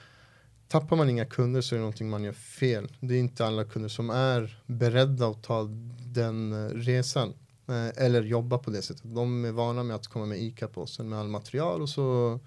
Tappar 0.68 0.96
man 0.96 1.10
inga 1.10 1.24
kunder 1.24 1.60
så 1.60 1.74
är 1.74 1.76
det 1.76 1.80
någonting 1.80 2.10
man 2.10 2.24
gör 2.24 2.32
fel. 2.32 2.92
Det 3.00 3.14
är 3.14 3.18
inte 3.18 3.46
alla 3.46 3.64
kunder 3.64 3.88
som 3.88 4.10
är 4.10 4.62
beredda 4.66 5.26
att 5.26 5.42
ta 5.42 5.68
den 6.06 6.52
eh, 6.52 6.74
resan 6.74 7.34
eh, 7.68 8.04
eller 8.04 8.22
jobba 8.22 8.58
på 8.58 8.70
det 8.70 8.82
sättet. 8.82 9.02
De 9.04 9.44
är 9.44 9.52
vana 9.52 9.82
med 9.82 9.96
att 9.96 10.06
komma 10.06 10.26
med 10.26 10.38
ICA-påsen 10.38 11.08
med 11.08 11.18
all 11.18 11.28
material 11.28 11.82
och 11.82 11.88
så 11.88 12.38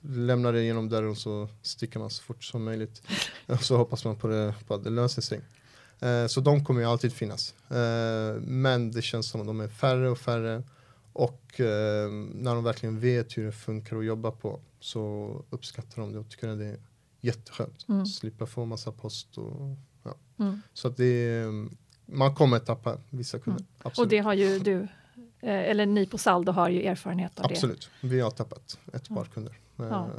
lämnar 0.00 0.52
det 0.52 0.62
genom 0.62 0.88
dörren 0.88 1.10
och 1.10 1.18
så 1.18 1.48
sticker 1.62 1.98
man 1.98 2.10
så 2.10 2.22
fort 2.22 2.44
som 2.44 2.64
möjligt. 2.64 3.02
Och 3.46 3.64
så 3.64 3.76
hoppas 3.76 4.04
man 4.04 4.16
på, 4.16 4.28
det, 4.28 4.54
på 4.66 4.74
att 4.74 4.84
det 4.84 4.90
löser 4.90 5.22
sig. 5.22 5.40
Eh, 6.00 6.26
så 6.26 6.40
de 6.40 6.64
kommer 6.64 6.80
ju 6.80 6.86
alltid 6.86 7.12
finnas. 7.12 7.54
Eh, 7.70 8.40
men 8.40 8.90
det 8.90 9.02
känns 9.02 9.28
som 9.28 9.40
att 9.40 9.46
de 9.46 9.60
är 9.60 9.68
färre 9.68 10.10
och 10.10 10.18
färre. 10.18 10.62
Och 11.12 11.60
eh, 11.60 12.10
när 12.34 12.54
de 12.54 12.64
verkligen 12.64 13.00
vet 13.00 13.38
hur 13.38 13.46
det 13.46 13.52
funkar 13.52 13.96
att 13.96 14.04
jobba 14.04 14.30
på 14.30 14.60
så 14.80 15.44
uppskattar 15.50 16.02
de 16.02 16.12
det 16.12 16.18
och 16.18 16.28
tycker 16.28 16.48
att 16.48 16.58
det 16.58 16.66
är 16.66 16.78
jätteskönt. 17.20 17.88
Mm. 17.88 18.06
Slippa 18.06 18.46
få 18.46 18.64
massa 18.64 18.92
post 18.92 19.38
och 19.38 19.76
ja. 20.02 20.14
Mm. 20.38 20.62
Så 20.72 20.88
att 20.88 20.96
det 20.96 21.44
man 22.06 22.34
kommer 22.34 22.58
tappa 22.58 22.98
vissa 23.10 23.38
kunder. 23.38 23.64
Mm. 23.84 23.92
Och 23.98 24.08
det 24.08 24.18
har 24.18 24.34
ju 24.34 24.58
du, 24.58 24.88
eller 25.40 25.86
ni 25.86 26.06
på 26.06 26.18
Saldo 26.18 26.52
har 26.52 26.68
ju 26.68 26.82
erfarenhet 26.82 27.40
av 27.40 27.44
Absolut. 27.44 27.80
det. 27.80 27.86
Absolut, 27.86 28.12
vi 28.12 28.20
har 28.20 28.30
tappat 28.30 28.78
ett 28.92 29.08
par 29.08 29.24
kunder. 29.24 29.58
Ja. 29.76 30.10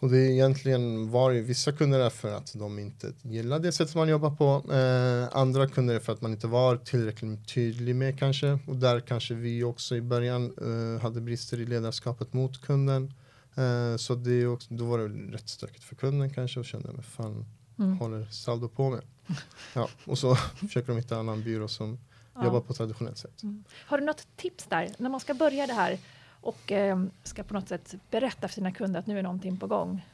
Och 0.00 0.10
det 0.10 0.18
är 0.18 0.30
egentligen 0.30 1.10
var 1.10 1.30
ju 1.30 1.42
vissa 1.42 1.72
kunder 1.72 2.00
är 2.00 2.10
för 2.10 2.34
att 2.34 2.52
de 2.54 2.78
inte 2.78 3.12
gillar 3.22 3.58
det 3.58 3.72
sätt 3.72 3.90
som 3.90 3.98
man 3.98 4.08
jobbar 4.08 4.30
på. 4.30 4.72
Eh, 4.72 5.38
andra 5.38 5.68
kunder 5.68 5.94
är 5.94 6.00
för 6.00 6.12
att 6.12 6.20
man 6.20 6.32
inte 6.32 6.46
var 6.46 6.76
tillräckligt 6.76 7.48
tydlig 7.48 7.96
med 7.96 8.18
kanske. 8.18 8.58
Och 8.66 8.76
där 8.76 9.00
kanske 9.00 9.34
vi 9.34 9.64
också 9.64 9.96
i 9.96 10.00
början 10.00 10.54
eh, 10.60 11.02
hade 11.02 11.20
brister 11.20 11.60
i 11.60 11.66
ledarskapet 11.66 12.32
mot 12.32 12.60
kunden. 12.60 13.12
Eh, 13.54 13.96
så 13.96 14.14
det 14.14 14.46
också, 14.46 14.74
då 14.74 14.84
var 14.84 14.98
det 14.98 15.36
rätt 15.36 15.48
stökigt 15.48 15.84
för 15.84 15.94
kunden 15.94 16.30
kanske 16.30 16.60
och 16.60 16.66
kände, 16.66 16.88
vad 16.92 17.04
fan 17.04 17.46
mm. 17.78 17.98
håller 17.98 18.24
Saldo 18.24 18.68
på 18.68 18.90
med? 18.90 19.02
Ja, 19.74 19.88
och 20.04 20.18
så 20.18 20.34
försöker 20.56 20.88
de 20.88 20.96
hitta 20.96 21.14
en 21.14 21.20
annan 21.20 21.42
byrå 21.42 21.68
som 21.68 21.98
ja. 22.34 22.44
jobbar 22.44 22.60
på 22.60 22.74
traditionellt 22.74 23.18
sätt. 23.18 23.42
Mm. 23.42 23.64
Har 23.86 23.98
du 23.98 24.04
något 24.04 24.26
tips 24.36 24.66
där 24.68 24.94
när 24.98 25.10
man 25.10 25.20
ska 25.20 25.34
börja 25.34 25.66
det 25.66 25.72
här? 25.72 25.98
Och 26.40 26.72
eh, 26.72 27.04
ska 27.22 27.42
på 27.42 27.54
något 27.54 27.68
sätt 27.68 27.94
berätta 28.10 28.48
för 28.48 28.54
sina 28.54 28.72
kunder 28.72 29.00
att 29.00 29.06
nu 29.06 29.18
är 29.18 29.22
någonting 29.22 29.56
på 29.56 29.66
gång. 29.66 30.06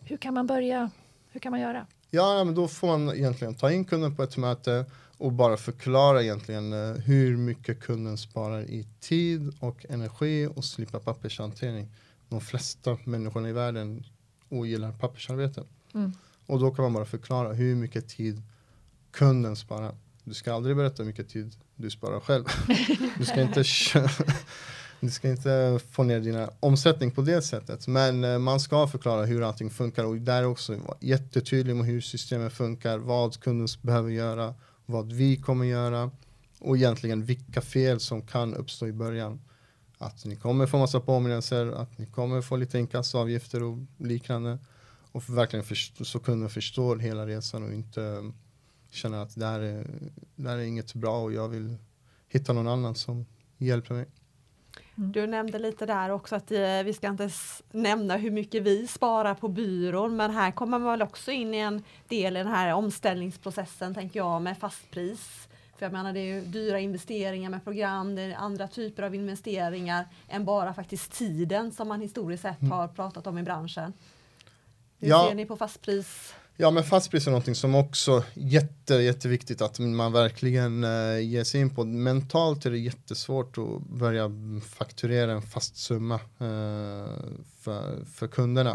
Hur 0.00 0.16
kan 0.16 0.34
man 0.34 0.46
börja? 0.46 0.90
Hur 1.30 1.40
kan 1.40 1.50
man 1.50 1.60
göra? 1.60 1.86
Ja, 2.10 2.44
men 2.44 2.54
då 2.54 2.68
får 2.68 2.86
man 2.86 3.16
egentligen 3.16 3.54
ta 3.54 3.70
in 3.70 3.84
kunden 3.84 4.16
på 4.16 4.22
ett 4.22 4.36
möte 4.36 4.84
och 5.18 5.32
bara 5.32 5.56
förklara 5.56 6.22
egentligen 6.22 6.72
eh, 6.72 6.94
hur 6.94 7.36
mycket 7.36 7.80
kunden 7.80 8.18
sparar 8.18 8.62
i 8.62 8.86
tid 9.00 9.54
och 9.60 9.86
energi 9.88 10.48
och 10.54 10.64
slippa 10.64 11.00
pappershantering. 11.00 11.88
De 12.28 12.40
flesta 12.40 12.98
människorna 13.04 13.48
i 13.48 13.52
världen 13.52 14.04
ogillar 14.48 14.92
pappersarbete. 14.92 15.64
Mm. 15.94 16.12
Och 16.46 16.60
då 16.60 16.70
kan 16.70 16.82
man 16.82 16.92
bara 16.92 17.04
förklara 17.04 17.52
hur 17.52 17.76
mycket 17.76 18.08
tid 18.08 18.42
kunden 19.10 19.56
sparar. 19.56 19.94
Du 20.24 20.34
ska 20.34 20.54
aldrig 20.54 20.76
berätta 20.76 21.02
hur 21.02 21.10
mycket 21.10 21.28
tid 21.28 21.56
du 21.76 21.90
sparar 21.90 22.20
själv. 22.20 22.44
Du 23.18 23.24
ska 23.24 23.42
inte 23.42 23.64
du 25.02 25.10
ska 25.10 25.28
inte 25.30 25.80
få 25.90 26.02
ner 26.02 26.20
dina 26.20 26.50
omsättning 26.60 27.10
på 27.10 27.22
det 27.22 27.42
sättet. 27.42 27.86
Men 27.86 28.24
eh, 28.24 28.38
man 28.38 28.60
ska 28.60 28.86
förklara 28.86 29.24
hur 29.24 29.42
allting 29.42 29.70
funkar 29.70 30.04
och 30.04 30.16
där 30.16 30.46
också 30.46 30.76
vara 30.76 30.96
jättetydlig 31.00 31.76
med 31.76 31.86
hur 31.86 32.00
systemet 32.00 32.52
funkar, 32.52 32.98
vad 32.98 33.40
kunden 33.40 33.68
behöver 33.82 34.10
göra, 34.10 34.54
vad 34.86 35.12
vi 35.12 35.36
kommer 35.36 35.64
göra 35.64 36.10
och 36.58 36.76
egentligen 36.76 37.24
vilka 37.24 37.60
fel 37.60 38.00
som 38.00 38.22
kan 38.26 38.54
uppstå 38.54 38.86
i 38.86 38.92
början. 38.92 39.40
Att 39.98 40.24
ni 40.24 40.36
kommer 40.36 40.66
få 40.66 40.78
massa 40.78 41.00
påminnelser, 41.00 41.66
att 41.66 41.98
ni 41.98 42.06
kommer 42.06 42.42
få 42.42 42.56
lite 42.56 42.78
inkassoavgifter 42.78 43.62
och 43.62 43.78
liknande. 43.98 44.58
Och 45.12 45.30
verkligen 45.30 45.64
förstå, 45.64 46.04
så 46.04 46.18
kunden 46.18 46.50
förstår 46.50 46.96
hela 46.96 47.26
resan 47.26 47.62
och 47.62 47.72
inte 47.72 48.02
eh, 48.02 48.22
känner 48.90 49.18
att 49.18 49.34
det 49.34 49.46
här, 49.46 49.60
är, 49.60 49.86
det 50.36 50.48
här 50.48 50.58
är 50.58 50.62
inget 50.62 50.94
bra 50.94 51.22
och 51.22 51.32
jag 51.32 51.48
vill 51.48 51.76
hitta 52.28 52.52
någon 52.52 52.68
annan 52.68 52.94
som 52.94 53.26
hjälper 53.58 53.94
mig. 53.94 54.06
Mm. 54.98 55.12
Du 55.12 55.26
nämnde 55.26 55.58
lite 55.58 55.86
där 55.86 56.10
också 56.10 56.36
att 56.36 56.50
eh, 56.50 56.82
vi 56.84 56.92
ska 56.92 57.08
inte 57.08 57.30
nämna 57.70 58.16
hur 58.16 58.30
mycket 58.30 58.62
vi 58.62 58.86
sparar 58.86 59.34
på 59.34 59.48
byrån 59.48 60.16
men 60.16 60.30
här 60.30 60.50
kommer 60.50 60.78
man 60.78 60.90
väl 60.90 61.02
också 61.02 61.30
in 61.30 61.54
i 61.54 61.58
en 61.58 61.82
del 62.08 62.36
i 62.36 62.38
den 62.38 62.52
här 62.52 62.72
omställningsprocessen 62.72 63.94
tänker 63.94 64.20
jag 64.20 64.42
med 64.42 64.58
fastpris. 64.58 65.48
För 65.78 65.86
jag 65.86 65.92
menar 65.92 66.12
det 66.12 66.20
är 66.20 66.34
ju 66.34 66.40
dyra 66.40 66.78
investeringar 66.78 67.50
med 67.50 67.64
program, 67.64 68.14
det 68.14 68.22
är 68.22 68.34
andra 68.34 68.68
typer 68.68 69.02
av 69.02 69.14
investeringar 69.14 70.06
än 70.28 70.44
bara 70.44 70.74
faktiskt 70.74 71.12
tiden 71.12 71.72
som 71.72 71.88
man 71.88 72.00
historiskt 72.00 72.42
sett 72.42 72.60
mm. 72.60 72.72
har 72.72 72.88
pratat 72.88 73.26
om 73.26 73.38
i 73.38 73.42
branschen. 73.42 73.92
Hur 74.98 75.08
ja. 75.08 75.26
ser 75.28 75.34
ni 75.34 75.46
på 75.46 75.56
fastpris? 75.56 76.34
Ja 76.56 76.70
men 76.70 76.84
fastpris 76.84 77.26
är 77.26 77.30
någonting 77.30 77.54
som 77.54 77.74
också 77.74 78.24
jätte, 78.34 78.94
jätteviktigt 78.94 79.62
att 79.62 79.78
man 79.78 80.12
verkligen 80.12 80.84
eh, 80.84 81.20
ger 81.20 81.44
sig 81.44 81.60
in 81.60 81.74
på. 81.74 81.84
Mentalt 81.84 82.66
är 82.66 82.70
det 82.70 82.78
jättesvårt 82.78 83.58
att 83.58 83.82
börja 83.82 84.30
fakturera 84.64 85.32
en 85.32 85.42
fast 85.42 85.76
summa 85.76 86.14
eh, 86.14 87.06
för, 87.60 88.04
för 88.04 88.28
kunderna. 88.28 88.70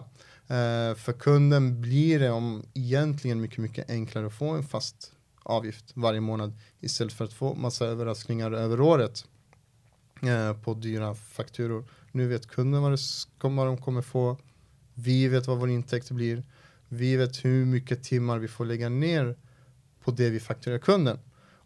Eh, 0.48 0.96
för 0.96 1.14
kunden 1.20 1.82
blir 1.82 2.20
det 2.20 2.30
om 2.30 2.64
egentligen 2.74 3.42
mycket, 3.42 3.58
mycket 3.58 3.90
enklare 3.90 4.28
att 4.28 4.34
få 4.34 4.50
en 4.50 4.64
fast 4.64 5.12
avgift 5.44 5.92
varje 5.94 6.22
månad 6.22 6.54
istället 6.80 7.14
för 7.14 7.26
att 7.26 7.34
få 7.34 7.54
massa 7.56 7.86
överraskningar 7.86 8.52
över 8.52 8.82
året. 8.82 9.26
eh, 10.22 10.54
på 10.54 10.74
dyra 10.74 11.16
fakturor. 11.16 11.86
Nu 12.12 12.28
vet 12.28 12.48
kunden 12.48 12.82
vad, 12.82 12.92
det, 12.92 12.98
vad 13.42 13.68
de 13.68 13.78
kommer 13.78 14.02
få. 14.02 14.38
Vi 14.94 15.28
vet 15.28 15.48
vad 15.48 15.60
vår 15.60 15.70
intäkt 15.70 16.12
blir. 16.12 16.44
Vi 16.90 17.16
vet 17.16 17.46
hur 17.46 17.66
mycket 17.66 18.04
timmar 18.04 18.38
vi 18.40 18.48
får 18.48 18.66
lägga 18.66 18.90
ner 18.90 19.36
på 20.04 20.12
det 20.12 20.30
vi 20.30 20.40
fakturerar 20.40 20.80
kunden 20.80 21.20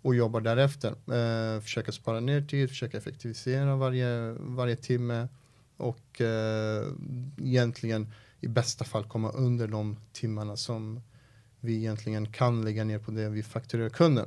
och 0.04 0.16
jobbar 0.16 0.42
därefter. 0.42 0.90
Eh, 0.92 1.62
försöka 1.62 1.92
spara 1.92 2.20
ner 2.20 2.42
tid, 2.42 2.70
försöka 2.70 2.98
effektivisera 2.98 3.76
varje, 3.76 4.32
varje 4.40 4.76
timme 4.76 5.28
och 5.78 6.22
eh, 6.22 6.88
egentligen 7.38 8.14
i 8.42 8.48
bästa 8.48 8.86
fall 8.86 9.04
komma 9.04 9.32
under 9.32 9.68
de 9.68 9.98
timmarna 10.14 10.58
som 10.58 11.02
vi 11.60 11.76
egentligen 11.78 12.32
kan 12.32 12.62
lägga 12.66 12.84
ner 12.84 13.00
på 13.00 13.12
det 13.12 13.30
vi 13.30 13.44
fakturerar 13.44 13.90
kunden. 13.90 14.26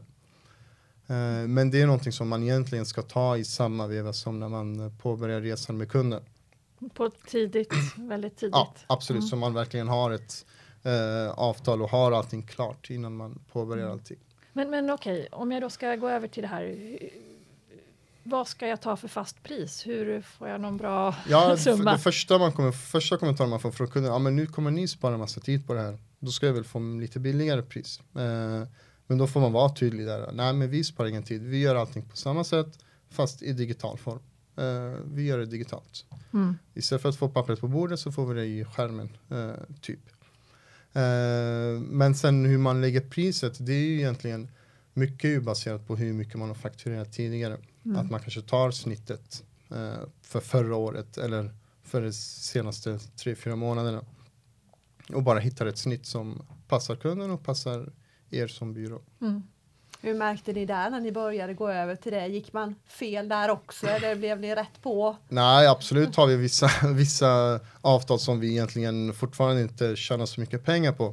Eh, 1.06 1.48
men 1.48 1.70
det 1.70 1.80
är 1.82 1.86
någonting 1.86 2.12
som 2.12 2.28
man 2.28 2.42
egentligen 2.42 2.86
ska 2.86 3.02
ta 3.02 3.36
i 3.36 3.44
samma 3.44 3.86
veva 3.86 4.12
som 4.12 4.40
när 4.40 4.48
man 4.48 4.92
påbörjar 4.98 5.40
resan 5.40 5.76
med 5.76 5.90
kunden. 5.90 6.22
På 6.94 7.10
tidigt, 7.10 7.72
väldigt 7.96 8.36
tidigt. 8.36 8.52
Ja, 8.54 8.74
absolut, 8.86 9.20
Mm. 9.20 9.28
så 9.28 9.36
man 9.36 9.54
verkligen 9.54 9.88
har 9.88 10.10
ett 10.10 10.46
eh, 10.84 11.30
avtal 11.30 11.82
och 11.82 11.90
har 11.90 12.12
allting 12.12 12.42
klart 12.42 12.90
innan 12.90 13.16
man 13.16 13.38
påbörjar 13.52 13.82
Mm. 13.84 13.92
allting. 13.92 14.18
Men, 14.52 14.70
men 14.70 14.90
okej, 14.90 15.28
om 15.32 15.52
jag 15.52 15.62
då 15.62 15.70
ska 15.70 15.96
gå 15.96 16.08
över 16.08 16.28
till 16.28 16.42
det 16.42 16.48
här. 16.48 16.76
Vad 18.22 18.48
ska 18.48 18.66
jag 18.68 18.80
ta 18.80 18.96
för 18.96 19.08
fast 19.08 19.42
pris? 19.42 19.86
Hur 19.86 20.20
får 20.20 20.48
jag 20.48 20.60
någon 20.60 20.76
bra 20.76 21.14
Ja, 21.28 21.56
summa? 21.56 21.92
det 21.92 21.98
första, 21.98 22.38
man 22.38 22.52
kommer, 22.52 22.72
första 22.72 23.16
kommentaren 23.16 23.50
man 23.50 23.60
får 23.60 23.70
från 23.70 23.86
kunden, 23.88 24.12
ja 24.12 24.18
men 24.18 24.36
nu 24.36 24.46
kommer 24.46 24.70
ni 24.70 24.88
spara 24.88 25.18
massa 25.18 25.40
tid 25.40 25.66
på 25.66 25.74
det 25.74 25.80
här. 25.80 25.98
Då 26.18 26.30
ska 26.30 26.46
jag 26.46 26.52
väl 26.54 26.64
få 26.64 26.78
lite 26.78 27.20
billigare 27.20 27.62
pris. 27.62 28.00
Eh, 28.14 28.68
men 29.06 29.18
då 29.18 29.26
får 29.26 29.40
man 29.40 29.52
vara 29.52 29.68
tydlig 29.74 30.06
där. 30.06 30.32
Nej 30.32 30.52
men 30.52 30.70
vi 30.70 30.84
sparar 30.84 31.08
ingen 31.08 31.22
tid, 31.22 31.42
vi 31.42 31.58
gör 31.60 31.74
allting 31.74 32.02
på 32.08 32.16
samma 32.16 32.44
sätt 32.44 32.78
fast 33.10 33.42
i 33.42 33.52
digital 33.52 33.98
form. 33.98 34.18
Eh, 34.56 34.98
vi 35.04 35.22
gör 35.26 35.38
det 35.38 35.46
digitalt. 35.46 36.04
Mm. 36.32 36.58
Istället 36.74 37.02
för 37.02 37.08
att 37.08 37.16
få 37.16 37.28
pappret 37.28 37.60
på 37.60 37.68
bordet 37.68 38.00
så 38.00 38.12
får 38.12 38.26
vi 38.26 38.34
det 38.40 38.46
i 38.46 38.64
skärmen, 38.64 39.08
eh, 39.30 39.50
typ. 39.80 40.00
Eh, 40.94 41.80
men 41.80 42.14
sen 42.14 42.44
hur 42.44 42.58
man 42.58 42.80
lägger 42.80 43.00
priset, 43.00 43.66
det 43.66 43.72
är 43.72 43.84
ju 43.84 43.98
egentligen 43.98 44.48
mycket 44.92 45.30
ju 45.30 45.40
baserat 45.40 45.86
på 45.86 45.96
hur 45.96 46.12
mycket 46.12 46.34
man 46.34 46.48
har 46.48 46.54
fakturerat 46.54 47.12
tidigare. 47.12 47.58
Mm. 47.84 47.96
Att 47.98 48.10
man 48.10 48.20
kanske 48.20 48.42
tar 48.42 48.70
snittet 48.70 49.44
eh, 49.70 50.08
för 50.22 50.40
förra 50.40 50.76
året 50.76 51.18
eller 51.18 51.54
för 51.82 52.02
de 52.02 52.12
senaste 52.12 52.98
tre, 52.98 53.34
fyra 53.34 53.56
månaderna. 53.56 54.04
Och 55.12 55.22
bara 55.22 55.38
hittar 55.38 55.66
ett 55.66 55.78
snitt 55.78 56.06
som 56.06 56.42
passar 56.68 56.96
kunden 56.96 57.30
och 57.30 57.44
passar 57.44 57.92
er 58.30 58.46
som 58.46 58.74
byrå. 58.74 59.02
Mm. 59.20 59.42
Hur 60.04 60.14
märkte 60.14 60.52
ni 60.52 60.66
där 60.66 60.90
när 60.90 61.00
ni 61.00 61.12
började 61.12 61.54
gå 61.54 61.68
över 61.68 61.96
till 61.96 62.12
det? 62.12 62.26
Gick 62.26 62.52
man 62.52 62.74
fel 62.86 63.28
där 63.28 63.50
också 63.50 63.86
eller 63.86 64.16
blev 64.16 64.40
ni 64.40 64.54
rätt 64.54 64.82
på? 64.82 65.16
Nej, 65.28 65.66
absolut 65.66 66.16
har 66.16 66.26
vi 66.26 66.36
vissa, 66.36 66.70
vissa 66.94 67.60
avtal 67.80 68.18
som 68.18 68.40
vi 68.40 68.50
egentligen 68.50 69.12
fortfarande 69.14 69.62
inte 69.62 69.96
tjänar 69.96 70.26
så 70.26 70.40
mycket 70.40 70.64
pengar 70.64 70.92
på. 70.92 71.06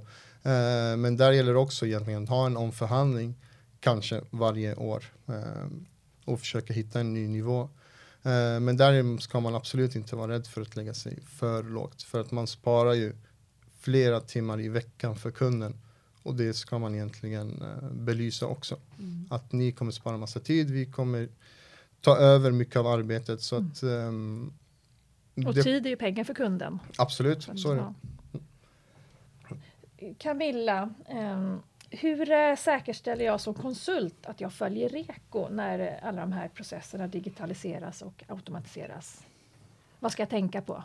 Eh, 0.43 0.97
men 0.97 1.17
där 1.17 1.31
gäller 1.31 1.53
det 1.53 1.59
också 1.59 1.85
egentligen 1.85 2.23
att 2.23 2.29
ha 2.29 2.45
en 2.45 2.57
omförhandling, 2.57 3.35
kanske 3.79 4.21
varje 4.29 4.75
år, 4.75 5.03
eh, 5.27 5.67
och 6.25 6.39
försöka 6.39 6.73
hitta 6.73 6.99
en 6.99 7.13
ny 7.13 7.27
nivå. 7.27 7.61
Eh, 8.23 8.59
men 8.59 8.77
där 8.77 9.17
ska 9.17 9.39
man 9.39 9.55
absolut 9.55 9.95
inte 9.95 10.15
vara 10.15 10.31
rädd 10.31 10.47
för 10.47 10.61
att 10.61 10.75
lägga 10.75 10.93
sig 10.93 11.19
för 11.39 11.63
lågt, 11.63 12.03
för 12.03 12.21
att 12.21 12.31
man 12.31 12.47
sparar 12.47 12.93
ju 12.93 13.15
flera 13.79 14.19
timmar 14.19 14.61
i 14.61 14.69
veckan 14.69 15.15
för 15.15 15.31
kunden. 15.31 15.77
Och 16.23 16.35
det 16.35 16.53
ska 16.53 16.79
man 16.79 16.95
egentligen 16.95 17.61
eh, 17.61 17.89
belysa 17.89 18.47
också. 18.47 18.77
Att 19.29 19.51
ni 19.51 19.71
kommer 19.71 19.91
spara 19.91 20.17
massa 20.17 20.39
tid, 20.39 20.71
vi 20.71 20.85
kommer 20.85 21.29
ta 22.01 22.17
över 22.17 22.51
mycket 22.51 22.75
av 22.75 22.87
arbetet. 22.87 23.41
Så 23.41 23.55
att, 23.55 23.83
ehm, 23.83 24.53
Och 25.47 25.53
det, 25.53 25.63
tid 25.63 25.85
är 25.85 25.89
ju 25.89 25.95
pengar 25.95 26.23
för 26.23 26.33
kunden. 26.33 26.79
absolut, 26.97 27.49
så 27.55 27.71
är 27.71 27.75
det. 27.75 27.93
Camilla, 30.17 30.93
ehm, 31.07 31.59
hur 31.89 32.31
eh, 32.31 32.55
säkerställer 32.55 33.25
jag 33.25 33.41
som 33.41 33.53
konsult 33.53 34.25
att 34.25 34.41
jag 34.41 34.53
följer 34.53 34.89
REKO 34.89 35.49
när 35.49 35.79
eh, 35.79 36.07
alla 36.07 36.21
de 36.21 36.31
här 36.31 36.47
processerna 36.47 37.07
digitaliseras 37.07 38.01
och 38.01 38.23
automatiseras? 38.27 39.25
Vad 39.99 40.11
ska 40.11 40.21
jag 40.21 40.29
tänka 40.29 40.61
på? 40.61 40.83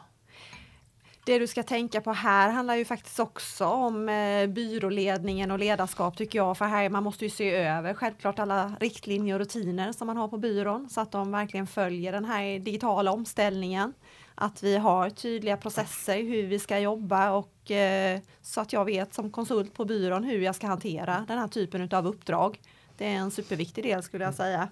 Det 1.27 1.39
du 1.39 1.47
ska 1.47 1.63
tänka 1.63 2.01
på 2.01 2.13
här 2.13 2.51
handlar 2.51 2.75
ju 2.75 2.85
faktiskt 2.85 3.21
också 3.21 3.65
om 3.65 4.09
eh, 4.09 4.47
byråledningen 4.47 5.51
och 5.51 5.59
ledarskap 5.59 6.17
tycker 6.17 6.39
jag. 6.39 6.59
För 6.59 6.65
här 6.65 6.89
man 6.89 7.03
måste 7.03 7.25
ju 7.25 7.31
se 7.31 7.57
över 7.57 7.95
självklart 7.95 8.39
alla 8.39 8.77
riktlinjer 8.81 9.35
och 9.35 9.41
rutiner 9.41 9.93
som 9.93 10.07
man 10.07 10.17
har 10.17 10.29
på 10.29 10.39
byrån 10.39 10.89
så 10.91 11.01
att 11.01 11.13
de 11.13 11.31
verkligen 11.31 11.67
följer 11.67 12.13
den 12.13 12.25
här 12.25 12.59
digitala 12.59 13.13
omställningen. 13.13 13.93
Att 14.35 14.63
vi 14.63 14.77
har 14.77 15.11
tydliga 15.11 15.57
processer 15.57 16.23
hur 16.23 16.47
vi 16.47 16.59
ska 16.59 16.79
jobba 16.79 17.31
och 17.31 17.71
eh, 17.71 18.21
så 18.43 18.61
att 18.61 18.73
jag 18.73 18.85
vet 18.85 19.15
som 19.15 19.31
konsult 19.31 19.75
på 19.75 19.85
byrån 19.85 20.25
hur 20.25 20.41
jag 20.41 20.55
ska 20.55 20.67
hantera 20.67 21.25
den 21.29 21.39
här 21.39 21.49
typen 21.49 21.89
av 21.93 22.07
uppdrag. 22.07 22.61
Det 22.97 23.07
är 23.07 23.17
en 23.17 23.31
superviktig 23.31 23.85
del 23.85 24.03
skulle 24.03 24.25
jag 24.25 24.35
säga. 24.35 24.69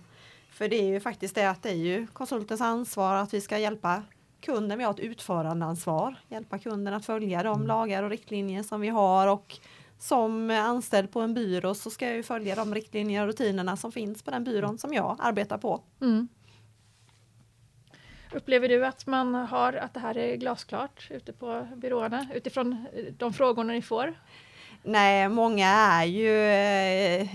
För 0.51 0.69
det 0.69 0.77
är 0.77 0.87
ju 0.87 1.01
faktiskt 1.01 1.35
det 1.35 1.51
att 1.51 1.63
det 1.63 1.71
är 1.71 1.75
ju 1.75 2.07
konsultens 2.07 2.61
ansvar 2.61 3.15
att 3.15 3.35
vi 3.35 3.41
ska 3.41 3.59
hjälpa 3.59 4.03
kunden. 4.45 4.79
Vi 4.79 4.85
har 4.85 4.93
ett 4.93 5.01
utförandeansvar, 5.01 6.17
hjälpa 6.29 6.59
kunden 6.59 6.95
att 6.95 7.07
följa 7.07 7.43
de 7.43 7.67
lagar 7.67 8.03
och 8.03 8.11
riktlinjer 8.11 8.63
som 8.63 8.81
vi 8.81 8.89
har 8.89 9.29
och 9.29 9.59
som 9.99 10.51
anställd 10.51 11.13
på 11.13 11.21
en 11.21 11.35
byrå 11.35 11.75
så 11.75 11.91
ska 11.91 12.07
jag 12.07 12.17
ju 12.17 12.23
följa 12.23 12.55
de 12.55 12.75
riktlinjer 12.75 13.23
och 13.23 13.27
rutinerna 13.27 13.77
som 13.77 13.93
finns 13.93 14.23
på 14.23 14.31
den 14.31 14.45
byrån 14.45 14.79
som 14.79 14.93
jag 14.93 15.17
arbetar 15.21 15.59
på. 15.59 15.81
Mm. 16.01 16.29
Upplever 18.33 18.69
du 18.69 18.87
att 18.87 19.07
man 19.07 19.35
har 19.35 19.73
att 19.73 19.95
det 19.95 20.01
här 20.01 20.17
är 20.17 20.37
glasklart 20.37 21.09
ute 21.11 21.33
på 21.33 21.69
byråerna 21.77 22.27
utifrån 22.35 22.87
de 23.19 23.33
frågorna 23.33 23.73
ni 23.73 23.83
får? 23.83 24.15
Nej, 24.83 25.29
många 25.29 25.69
är 25.69 26.05
ju 26.05 26.39
eh, 26.39 27.29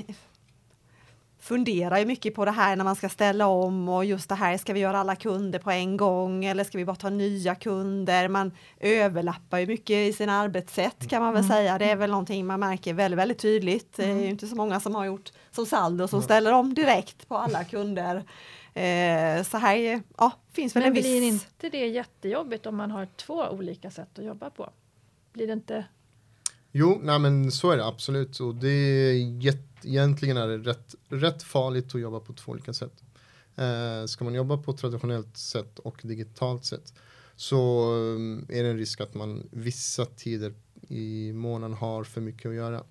funderar 1.49 1.97
ju 1.99 2.05
mycket 2.05 2.35
på 2.35 2.45
det 2.45 2.51
här 2.51 2.75
när 2.75 2.83
man 2.83 2.95
ska 2.95 3.09
ställa 3.09 3.47
om 3.47 3.89
och 3.89 4.05
just 4.05 4.29
det 4.29 4.35
här, 4.35 4.57
ska 4.57 4.73
vi 4.73 4.79
göra 4.79 4.99
alla 4.99 5.15
kunder 5.15 5.59
på 5.59 5.71
en 5.71 5.97
gång 5.97 6.45
eller 6.45 6.63
ska 6.63 6.77
vi 6.77 6.85
bara 6.85 6.95
ta 6.95 7.09
nya 7.09 7.55
kunder? 7.55 8.27
Man 8.27 8.51
överlappar 8.79 9.59
ju 9.59 9.67
mycket 9.67 9.95
i 9.95 10.13
sina 10.13 10.33
arbetssätt 10.39 11.07
kan 11.09 11.21
man 11.21 11.33
väl 11.33 11.43
Mm. 11.43 11.49
säga. 11.57 11.77
Det 11.77 11.85
är 11.89 11.95
väl 11.95 12.09
någonting 12.09 12.45
man 12.45 12.59
märker 12.59 12.93
väldigt, 12.93 13.17
väldigt 13.19 13.39
tydligt. 13.39 13.93
Det 13.95 14.03
är 14.03 14.09
Mm. 14.11 14.23
ju 14.23 14.29
inte 14.29 14.47
så 14.47 14.55
många 14.55 14.79
som 14.79 14.95
har 14.95 15.05
gjort 15.05 15.31
som 15.51 15.65
Saldo 15.65 16.07
som 16.07 16.19
Ja. 16.19 16.23
ställer 16.23 16.51
om 16.53 16.73
direkt 16.73 17.27
på 17.27 17.37
alla 17.37 17.63
kunder. 17.63 18.15
Eh, 18.73 19.43
så 19.43 19.57
här, 19.57 20.01
ja, 20.17 20.31
finns 20.53 20.75
väl 20.75 20.81
Men 20.83 20.87
en 20.87 20.93
viss... 20.93 21.03
blir 21.05 21.27
inte 21.27 21.69
det 21.69 21.87
jättejobbigt 21.87 22.65
om 22.65 22.75
man 22.75 22.91
har 22.91 23.05
två 23.15 23.43
olika 23.51 23.91
sätt 23.91 24.19
att 24.19 24.25
jobba 24.25 24.49
på? 24.49 24.69
Blir 25.33 25.47
det 25.47 25.53
inte? 25.53 25.85
Jo, 26.71 26.99
nej 27.03 27.19
men 27.19 27.51
så 27.51 27.71
är 27.71 27.77
det 27.77 27.85
absolut. 27.85 28.39
Och 28.39 28.55
det 28.55 28.69
är 28.69 29.13
jätt, 29.43 29.67
egentligen 29.83 30.37
är 30.37 30.47
det 30.47 30.57
rätt, 30.57 30.95
rätt 31.09 31.43
farligt 31.43 31.95
att 31.95 32.01
jobba 32.01 32.19
på 32.19 32.33
två 32.33 32.51
olika 32.51 32.73
sätt. 32.73 33.03
Eh, 33.55 34.05
ska 34.05 34.23
man 34.23 34.33
jobba 34.33 34.57
på 34.57 34.73
traditionellt 34.73 35.37
sätt 35.37 35.79
och 35.79 35.99
digitalt 36.03 36.65
sätt 36.65 36.93
så 37.35 37.89
eh, 37.95 38.57
är 38.57 38.63
det 38.63 38.69
en 38.69 38.77
risk 38.77 39.01
att 39.01 39.13
man 39.13 39.49
vissa 39.51 40.05
tider 40.05 40.53
i 40.87 41.33
månaden 41.33 41.77
har 41.77 42.03
för 42.03 42.21
mycket 42.21 42.49
att 42.49 42.55
göra. 42.55 42.83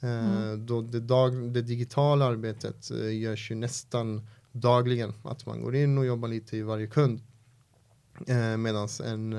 Eh, 0.00 0.42
Mm. 0.44 0.66
då 0.66 0.80
det, 0.80 1.00
dag, 1.00 1.50
det 1.52 1.62
digitala 1.62 2.24
arbetet 2.24 2.90
eh, 2.90 3.18
görs 3.20 3.50
ju 3.50 3.54
nästan 3.54 4.26
dagligen. 4.52 5.12
Att 5.24 5.46
man 5.46 5.62
går 5.62 5.74
in 5.74 5.98
och 5.98 6.06
jobbar 6.06 6.28
lite 6.28 6.56
i 6.56 6.62
varje 6.62 6.86
kund. 6.86 7.20
Eh, 8.26 8.56
Medan 8.56 8.88
en 9.04 9.32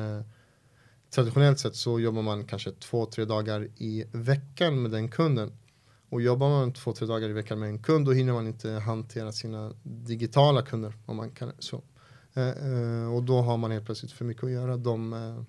traditionellt 1.13 1.59
sett 1.59 1.75
så 1.75 1.99
jobbar 1.99 2.21
man 2.21 2.45
kanske 2.45 2.71
två, 2.71 3.05
tre 3.05 3.25
dagar 3.25 3.67
i 3.77 4.05
veckan 4.11 4.81
med 4.81 4.91
den 4.91 5.09
kunden. 5.09 5.51
Och 6.09 6.21
jobbar 6.21 6.49
man 6.49 6.73
två, 6.73 6.93
tre 6.93 7.07
dagar 7.07 7.29
i 7.29 7.33
veckan 7.33 7.59
med 7.59 7.69
en 7.69 7.79
kund 7.79 8.05
då 8.05 8.11
hinner 8.11 8.33
man 8.33 8.47
inte 8.47 8.71
hantera 8.71 9.31
sina 9.31 9.73
digitala 9.83 10.61
kunder 10.61 10.93
om 11.05 11.17
man 11.17 11.31
kan 11.31 11.51
så. 11.59 11.81
Eh, 12.33 12.49
eh, 12.49 13.13
och 13.13 13.23
då 13.23 13.41
har 13.41 13.57
man 13.57 13.71
helt 13.71 13.85
plötsligt 13.85 14.11
för 14.11 14.25
mycket 14.25 14.43
att 14.43 14.51
göra 14.51 14.77
de, 14.77 15.13
eh, 15.13 15.43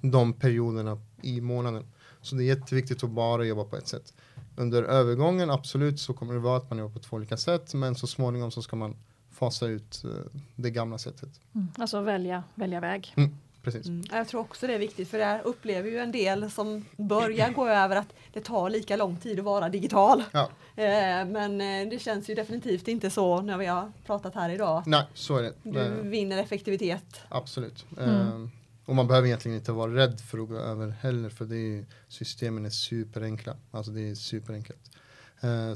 de 0.00 0.32
perioderna 0.32 0.98
i 1.22 1.40
månaden. 1.40 1.86
Så 2.20 2.36
det 2.36 2.44
är 2.44 2.46
jätteviktigt 2.46 3.04
att 3.04 3.10
bara 3.10 3.44
jobba 3.44 3.64
på 3.64 3.76
ett 3.76 3.88
sätt. 3.88 4.14
Under 4.56 4.82
övergången 4.82 5.50
absolut 5.50 6.00
så 6.00 6.14
kommer 6.14 6.34
det 6.34 6.40
vara 6.40 6.56
att 6.56 6.70
man 6.70 6.78
jobbar 6.78 6.92
på 6.92 6.98
två 6.98 7.16
olika 7.16 7.36
sätt 7.36 7.74
men 7.74 7.94
så 7.94 8.06
småningom 8.06 8.50
så 8.50 8.62
ska 8.62 8.76
man 8.76 8.96
fasa 9.30 9.66
ut 9.66 10.04
eh, 10.04 10.10
det 10.56 10.70
gamla 10.70 10.98
sättet. 10.98 11.40
Alltså 11.78 12.00
välja, 12.00 12.44
välja 12.54 12.80
väg. 12.80 13.14
Precis. 13.64 13.86
Mm. 13.86 14.04
Jag 14.12 14.28
tror 14.28 14.40
också 14.40 14.66
det 14.66 14.74
är 14.74 14.78
viktigt 14.78 15.08
för 15.08 15.18
där 15.18 15.40
upplever 15.44 15.90
ju 15.90 15.98
en 15.98 16.12
del 16.12 16.50
som 16.50 16.84
börjar 16.96 17.50
gå 17.52 17.68
över 17.68 17.96
att 17.96 18.14
det 18.32 18.40
tar 18.40 18.70
lika 18.70 18.96
lång 18.96 19.16
tid 19.16 19.38
att 19.38 19.44
vara 19.44 19.68
digital. 19.68 20.24
Ja. 20.32 20.50
Eh, 20.76 21.26
Men 21.26 21.60
eh, 21.60 21.90
det 21.90 21.98
känns 22.02 22.30
ju 22.30 22.34
definitivt 22.34 22.88
inte 22.88 23.10
så 23.10 23.42
när 23.42 23.58
vi 23.58 23.66
har 23.66 23.92
pratat 24.06 24.34
här 24.34 24.50
idag. 24.50 24.82
Nej, 24.86 25.04
så 25.14 25.36
är 25.36 25.42
det. 25.42 25.52
Du 25.62 25.78
Eh, 25.80 25.90
vinner 25.90 26.38
effektivitet. 26.38 27.20
Absolut. 27.28 27.86
Mm. 27.98 28.50
Och 28.86 28.94
man 28.94 29.06
behöver 29.06 29.26
egentligen 29.26 29.56
inte 29.58 29.72
vara 29.72 29.94
rädd 29.94 30.20
för 30.20 30.38
att 30.38 30.48
gå 30.48 30.56
över 30.56 30.88
heller 30.88 31.28
för 31.28 31.44
det 31.44 31.56
är, 31.78 31.86
systemen 32.08 32.66
är 32.66 32.70
superenkla. 32.70 33.56
Alltså 33.70 33.92
det 33.92 34.10
är 34.10 34.14
superenkelt. 34.14 34.90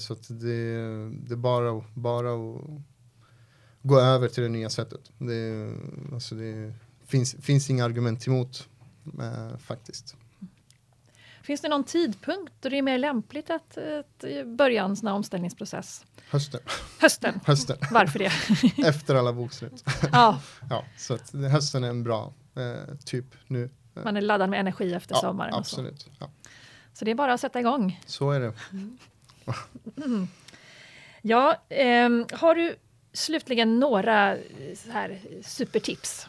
Så 0.00 0.12
att 0.12 0.28
det, 0.28 0.74
det 1.10 1.32
är 1.32 1.36
bara, 1.36 1.84
bara 1.94 2.32
att 2.34 2.60
gå 3.82 4.00
över 4.00 4.28
till 4.28 4.42
det 4.42 4.48
nya 4.48 4.70
sättet. 4.70 5.00
Det, 5.18 5.70
alltså 6.12 6.34
det 6.34 6.72
finns, 7.08 7.36
finns 7.40 7.70
inga 7.70 7.84
argument 7.84 8.26
emot 8.26 8.68
eh, 9.20 9.58
faktiskt. 9.58 10.16
Finns 11.42 11.60
det 11.60 11.68
någon 11.68 11.84
tidpunkt 11.84 12.52
då 12.60 12.68
det 12.68 12.78
är 12.78 12.82
mer 12.82 12.98
lämpligt 12.98 13.50
att, 13.50 13.78
att 13.78 14.24
börja 14.46 14.84
en 14.84 14.96
sån 14.96 15.06
här 15.06 15.14
omställningsprocess? 15.14 16.04
Hösten. 16.30 16.60
Hösten. 16.98 17.40
hösten. 17.46 17.76
Varför 17.90 18.18
det? 18.18 18.32
Efter 18.88 19.14
alla 19.14 19.32
bokslut. 19.32 19.84
ja. 20.12 20.40
ja, 20.70 20.84
så 20.96 21.14
att 21.14 21.32
hösten 21.32 21.84
är 21.84 21.88
en 21.88 22.04
bra 22.04 22.32
eh, 22.56 22.94
typ 23.04 23.24
nu. 23.46 23.70
Man 24.04 24.16
är 24.16 24.20
laddad 24.20 24.50
med 24.50 24.60
energi 24.60 24.94
efter 24.94 25.14
ja, 25.14 25.20
sommaren. 25.20 25.54
Absolut. 25.54 26.00
Så. 26.00 26.10
Ja. 26.18 26.30
så 26.92 27.04
det 27.04 27.10
är 27.10 27.14
bara 27.14 27.32
att 27.32 27.40
sätta 27.40 27.60
igång. 27.60 28.00
Så 28.06 28.30
är 28.30 28.40
det. 28.40 28.52
Mm. 29.96 30.28
Ja, 31.22 31.62
eh, 31.68 32.10
har 32.32 32.54
du 32.54 32.76
slutligen 33.12 33.80
några 33.80 34.36
så 34.84 34.90
här 34.90 35.20
supertips? 35.42 36.28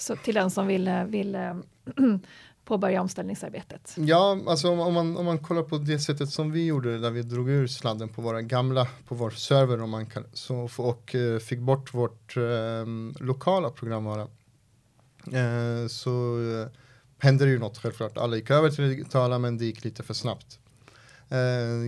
Så 0.00 0.16
till 0.16 0.34
den 0.34 0.50
som 0.50 0.66
vill, 0.66 0.88
eh, 0.88 1.04
vill 1.04 1.34
eh, 1.34 1.54
påbörja 2.64 3.00
omställningsarbetet? 3.00 3.94
Ja, 3.98 4.38
alltså 4.46 4.70
om 4.70 4.94
man, 4.94 5.16
om 5.16 5.24
man 5.24 5.38
kollar 5.38 5.62
på 5.62 5.78
det 5.78 5.98
sättet 5.98 6.30
som 6.30 6.52
vi 6.52 6.66
gjorde 6.66 6.98
där 6.98 7.10
vi 7.10 7.22
drog 7.22 7.50
ur 7.50 7.66
sladden 7.66 8.08
på 8.08 8.22
våra 8.22 8.42
gamla, 8.42 8.88
på 9.08 9.14
vår 9.14 9.30
server 9.30 9.82
om 9.82 9.90
man 9.90 10.06
kan, 10.06 10.24
så, 10.32 10.68
och 10.76 11.14
eh, 11.14 11.38
fick 11.38 11.58
bort 11.58 11.94
vårt 11.94 12.36
eh, 12.36 12.42
lokala 13.20 13.70
programvara. 13.70 14.22
Eh, 15.32 15.88
så 15.88 16.40
eh, 16.40 16.68
hände 17.18 17.44
det 17.44 17.50
ju 17.50 17.58
något 17.58 17.78
självklart. 17.78 18.16
Alla 18.16 18.36
gick 18.36 18.50
över 18.50 18.70
till 18.70 18.84
det 18.84 18.90
digitala 18.90 19.38
men 19.38 19.58
det 19.58 19.64
gick 19.64 19.84
lite 19.84 20.02
för 20.02 20.14
snabbt. 20.14 20.58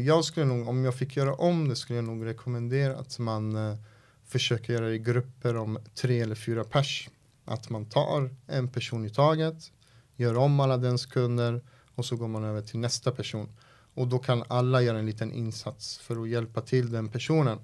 jag 0.04 0.24
skulle 0.24 0.46
nog, 0.46 0.68
om 0.68 0.84
jag 0.84 0.94
fick 0.94 1.16
göra 1.16 1.34
om 1.34 1.68
det 1.68 1.76
skulle 1.76 1.98
jag 1.98 2.04
nog 2.04 2.26
rekommendera 2.26 2.96
att 2.96 3.18
man 3.18 3.56
försöker 4.26 4.72
göra 4.72 4.86
det 4.86 4.94
i 4.94 4.98
grupper 4.98 5.56
om 5.56 5.78
tre 5.94 6.20
eller 6.20 6.34
fyra 6.34 6.64
pers. 6.64 7.08
Att 7.44 7.70
man 7.70 7.84
tar 7.86 8.30
en 8.46 8.68
person 8.68 9.04
i 9.04 9.10
taget 9.10 9.72
gör 10.16 10.36
om 10.36 10.60
alla 10.60 10.76
dens 10.76 11.06
kunder 11.06 11.62
och 11.94 12.04
så 12.04 12.16
går 12.16 12.28
man 12.28 12.44
över 12.44 12.62
till 12.62 12.78
nästa 12.78 13.10
person. 13.10 13.48
Och 13.94 14.08
då 14.08 14.18
kan 14.18 14.44
alla 14.48 14.82
göra 14.82 14.98
en 14.98 15.06
liten 15.06 15.32
insats 15.32 15.98
för 15.98 16.22
att 16.22 16.28
hjälpa 16.28 16.60
till 16.60 16.90
den 16.90 17.08
personen. 17.08 17.58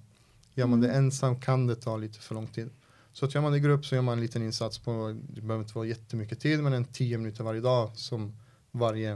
Gör 0.55 0.67
man 0.67 0.81
det 0.81 0.88
mm. 0.88 1.05
ensam 1.05 1.41
kan 1.41 1.67
det 1.67 1.77
ta 1.77 1.97
lite 1.97 2.19
för 2.19 2.35
lång 2.35 2.47
tid. 2.47 2.71
Så 3.12 3.25
att 3.25 3.35
gör 3.35 3.43
man 3.43 3.53
det 3.53 3.59
i 3.59 3.61
grupp 3.61 3.87
så 3.87 3.95
gör 3.95 4.03
man 4.03 4.19
en 4.19 4.21
liten 4.21 4.43
insats 4.43 4.79
på, 4.79 5.21
det 5.29 5.41
behöver 5.41 5.64
inte 5.64 5.75
vara 5.75 5.87
jättemycket 5.87 6.41
tid, 6.41 6.62
men 6.62 6.73
en 6.73 6.85
tio 6.85 7.19
minuter 7.19 7.45
varje 7.45 7.61
dag 7.61 7.97
som 7.97 8.37
varje 8.71 9.12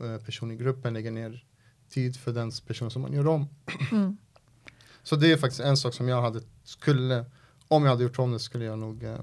eh, 0.00 0.18
person 0.24 0.50
i 0.50 0.56
gruppen 0.56 0.94
lägger 0.94 1.10
ner 1.10 1.44
tid 1.88 2.16
för 2.16 2.32
den 2.32 2.52
person 2.66 2.90
som 2.90 3.02
man 3.02 3.12
gör 3.12 3.26
om. 3.26 3.48
Mm. 3.92 4.16
Så 5.02 5.16
det 5.16 5.32
är 5.32 5.36
faktiskt 5.36 5.60
en 5.60 5.76
sak 5.76 5.94
som 5.94 6.08
jag 6.08 6.22
hade, 6.22 6.40
skulle, 6.64 7.24
om 7.68 7.84
jag 7.84 7.90
hade 7.90 8.02
gjort 8.02 8.18
om 8.18 8.32
det 8.32 8.38
skulle 8.38 8.64
jag 8.64 8.78
nog 8.78 9.04
eh, 9.04 9.18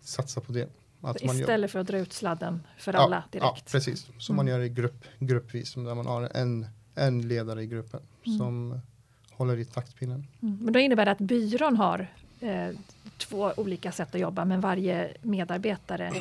satsa 0.00 0.40
på 0.40 0.52
det. 0.52 0.68
Att 1.00 1.16
Istället 1.22 1.48
gör... 1.48 1.68
för 1.68 1.78
att 1.78 1.86
dra 1.86 1.98
ut 1.98 2.12
sladden 2.12 2.62
för 2.78 2.92
ja, 2.92 2.98
alla 2.98 3.24
direkt. 3.30 3.44
Ja, 3.44 3.58
precis. 3.70 4.06
Som 4.18 4.34
mm. 4.34 4.46
man 4.46 4.52
gör 4.52 4.60
i 4.60 4.68
grupp, 4.68 5.04
gruppvis, 5.18 5.74
där 5.74 5.94
man 5.94 6.06
har 6.06 6.30
en, 6.34 6.66
en 6.94 7.28
ledare 7.28 7.62
i 7.62 7.66
gruppen 7.66 8.00
mm. 8.26 8.38
som 8.38 8.80
håller 9.30 9.56
i 9.56 9.64
taktpinnen. 9.64 10.26
Mm. 10.42 10.58
Men 10.60 10.72
då 10.72 10.80
innebär 10.80 11.04
det 11.04 11.10
att 11.10 11.18
byrån 11.18 11.76
har 11.76 12.06
eh, 12.40 12.68
två 13.18 13.52
olika 13.56 13.92
sätt 13.92 14.14
att 14.14 14.20
jobba, 14.20 14.44
men 14.44 14.60
varje 14.60 15.12
medarbetare 15.22 16.12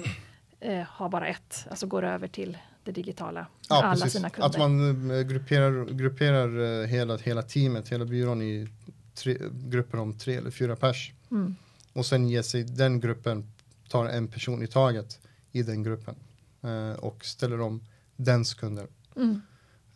eh, 0.60 0.84
har 0.88 1.10
bara 1.10 1.28
ett, 1.28 1.68
alltså 1.70 1.88
går 1.88 2.04
över 2.04 2.28
till 2.28 2.58
det 2.84 2.92
digitala. 2.92 3.48
Ja, 3.70 3.84
alla 3.84 3.94
precis. 3.94 4.14
Sina 4.14 4.30
kunder. 4.30 4.50
Att 4.50 4.58
man 4.58 5.12
eh, 5.12 5.22
grupperar, 5.22 5.86
grupperar 5.86 6.82
eh, 6.82 6.88
hela, 6.88 7.18
hela 7.18 7.42
teamet, 7.42 7.90
hela 7.90 8.06
byrån 8.06 8.42
i 8.42 8.68
tre, 9.14 9.38
grupper 9.52 10.00
om 10.00 10.18
tre 10.18 10.36
eller 10.36 10.52
fyra 10.52 10.76
pers. 10.76 11.14
Mm. 11.32 11.56
Och 11.94 12.06
sen 12.06 12.30
ger 12.30 12.42
sig 12.42 12.64
den 12.64 13.00
gruppen 13.00 13.52
tar 13.90 14.06
en 14.06 14.28
person 14.28 14.64
i 14.64 14.68
taget 14.68 15.20
i 15.52 15.64
den 15.64 15.84
gruppen 15.84 16.16
eh, 16.62 16.92
och 16.92 17.26
ställer 17.26 17.62
om 17.62 17.84
dens 18.16 18.54
kunder. 18.54 18.88
Mm. 19.16 19.42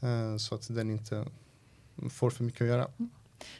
Eh, 0.02 0.38
så 0.38 0.56
att 0.56 0.76
den 0.76 0.90
inte 0.90 1.26
får 2.10 2.30
för 2.30 2.44
mycket 2.44 2.62
att 2.62 2.68
göra. 2.68 2.88
Mm. 3.00 3.10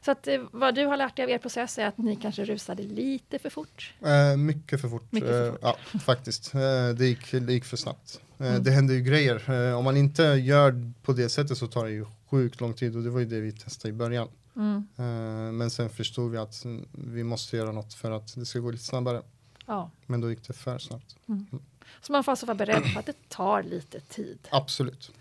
Så 0.06 0.12
att 0.12 0.28
eh, 0.28 0.42
vad 0.52 0.76
du 0.76 0.86
har 0.86 0.98
lärt 0.98 1.16
dig 1.16 1.24
av 1.24 1.30
er 1.30 1.38
process 1.38 1.78
är 1.78 1.86
att 1.86 1.98
ni 1.98 2.16
kanske 2.16 2.46
rusade 2.46 2.84
lite 2.84 3.40
för 3.40 3.50
fort? 3.50 3.94
Eh, 4.02 4.38
mycket 4.38 4.82
för 4.82 4.90
fort, 4.90 5.12
mycket 5.12 5.30
för 5.30 5.52
fort. 5.52 5.60
ja 5.62 5.78
faktiskt. 6.00 6.52
det, 6.98 7.06
gick, 7.06 7.32
det 7.32 7.54
gick 7.54 7.66
för 7.66 7.78
snabbt. 7.78 8.22
Mm. 8.38 8.64
Det 8.64 8.72
händer 8.72 8.94
ju 8.94 9.02
grejer. 9.02 9.74
om 9.76 9.84
man 9.84 9.98
inte 9.98 10.24
gör 10.24 10.92
på 11.04 11.14
det 11.14 11.30
sättet 11.30 11.58
så 11.58 11.68
tar 11.68 11.86
det 11.86 11.92
ju 11.92 12.06
sjukt 12.30 12.62
lång 12.62 12.74
tid 12.74 12.96
och 12.96 13.04
det 13.04 13.10
var 13.10 13.20
ju 13.20 13.26
det 13.26 13.40
vi 13.40 13.52
testade 13.52 13.90
i 13.90 13.94
början. 13.94 14.28
Mm. 14.56 14.88
men 15.58 15.70
sen 15.70 15.90
förstod 15.90 16.32
vi 16.32 16.38
att 16.38 16.66
vi 16.92 17.24
måste 17.24 17.58
göra 17.58 17.72
något 17.72 17.94
för 17.94 18.12
att 18.12 18.36
det 18.36 18.46
ska 18.46 18.60
gå 18.60 18.72
lite 18.72 18.84
snabbare. 18.84 19.22
Ja. 19.66 19.90
Men 20.06 20.22
då 20.22 20.30
gick 20.30 20.48
det 20.48 20.54
för 20.54 20.78
snabbt. 20.78 21.16
Mm. 21.28 21.46
mm. 21.52 21.64
Så 22.02 22.12
man 22.12 22.24
får 22.24 22.32
alltså 22.32 22.46
vara 22.46 22.56
beredd 22.56 22.94
på 22.94 23.00
att 23.00 23.06
det 23.06 23.30
tar 23.30 23.64
lite 23.64 24.00
tid. 24.00 24.48
Absolut. 24.52 25.12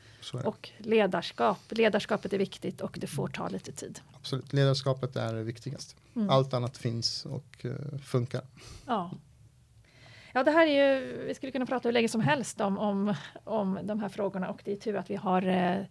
Och 0.45 0.71
ledarskap. 0.79 1.59
Ledarskapet 1.69 2.33
är 2.33 2.39
viktigt 2.39 2.81
och 2.81 2.99
det 3.01 3.07
får 3.07 3.29
ta 3.29 3.49
lite 3.49 3.73
tid. 3.73 4.01
Absolut. 4.13 4.53
Ledarskapet 4.53 5.17
är 5.17 5.35
det 5.35 5.43
viktigaste. 5.43 5.95
Mm. 6.17 6.31
Allt 6.31 6.55
annat 6.55 6.77
finns 6.77 7.27
och 7.27 7.65
uh, 7.65 7.99
funkar. 7.99 8.43
Ja. 8.87 9.11
Ja, 10.33 10.43
det 10.43 10.51
här 10.51 10.67
är 10.67 10.97
ju, 10.97 11.17
vi 11.27 11.35
skulle 11.35 11.53
kunna 11.53 11.67
prata 11.67 11.89
hur 11.89 11.93
länge 11.93 12.09
som 12.09 12.21
helst 12.21 12.61
om, 12.61 12.79
om, 12.79 13.15
om 13.45 13.79
de 13.83 14.01
här 14.01 14.09
frågorna 14.09 14.51
och 14.51 14.61
det 14.65 14.73
är 14.73 14.77
tur 14.77 14.97
att 14.97 15.11
vi 15.11 15.17
har 15.17 15.47
eh, 15.47 15.85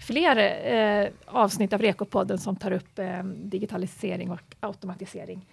fler 0.00 0.36
eh, 0.74 1.08
avsnitt 1.26 1.72
av 1.72 1.80
Rekopodden 1.80 2.38
som 2.38 2.56
tar 2.56 2.70
upp 2.72 2.98
eh, 2.98 3.24
digitalisering 3.24 4.30
och 4.30 4.56
automatisering. 4.60 5.46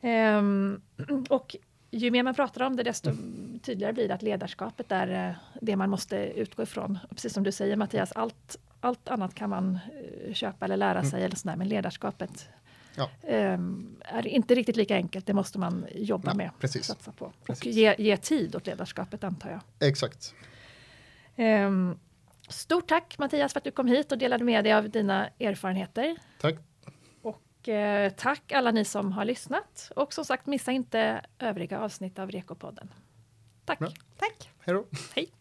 Um, 0.00 0.80
och 1.28 1.56
ju 1.90 2.10
mer 2.10 2.22
man 2.22 2.34
pratar 2.34 2.66
om 2.66 2.76
det, 2.76 2.82
desto 2.82 3.10
tydligare 3.62 3.92
blir 3.92 4.08
det 4.08 4.14
att 4.14 4.22
ledarskapet 4.22 4.92
är 4.92 5.28
eh, 5.28 5.34
det 5.60 5.76
man 5.76 5.90
måste 5.90 6.16
utgå 6.16 6.62
ifrån. 6.62 6.98
precis 7.10 7.32
som 7.32 7.42
du 7.42 7.52
säger 7.52 7.76
Mattias, 7.76 8.12
allt, 8.12 8.56
allt 8.80 9.08
annat 9.08 9.34
kan 9.34 9.50
man 9.50 9.78
eh, 10.26 10.32
köpa 10.34 10.64
eller 10.64 10.76
lära 10.76 11.02
sig, 11.02 11.18
mm. 11.18 11.24
eller 11.24 11.36
sådär, 11.36 11.56
men 11.56 11.68
ledarskapet 11.68 12.48
ja. 12.94 13.10
um, 13.54 13.96
är 14.00 14.26
inte 14.26 14.54
riktigt 14.54 14.76
lika 14.76 14.94
enkelt. 14.94 15.26
Det 15.26 15.34
måste 15.34 15.58
man 15.58 15.86
jobba 15.94 16.30
ja, 16.30 16.34
med. 16.34 16.50
Precis. 16.58 16.86
Satsa 16.86 17.12
på. 17.12 17.32
Precis. 17.44 17.66
Och 17.66 17.72
ge, 17.72 17.94
ge, 17.98 18.16
tid 18.16 18.56
åt 18.56 18.66
ledarskapet, 18.66 19.24
antar 19.24 19.50
jag. 19.50 19.88
Exakt. 19.88 20.34
Um, 21.36 21.98
stort 22.48 22.88
tack 22.88 23.18
Mattias 23.18 23.52
för 23.52 23.60
att 23.60 23.64
du 23.64 23.70
kom 23.70 23.86
hit 23.86 24.12
och 24.12 24.18
delade 24.18 24.44
med 24.44 24.64
dig 24.64 24.72
av 24.72 24.90
dina 24.90 25.28
erfarenheter. 25.38 26.16
Tack 26.40 26.54
eh, 27.68 28.12
tack 28.12 28.52
alla 28.52 28.70
ni 28.70 28.84
som 28.84 29.12
har 29.12 29.24
lyssnat. 29.24 29.92
Och 29.96 30.12
som 30.12 30.24
sagt, 30.24 30.46
missa 30.46 30.72
inte 30.72 31.24
övriga 31.38 31.80
avsnitt 31.80 32.18
av 32.18 32.30
Rekopodden. 32.30 32.88
Tack! 33.64 33.78
Bra. 33.78 33.88
Tack! 34.16 34.50
Hej 34.58 34.74
då! 34.74 34.86
Hej! 35.14 35.32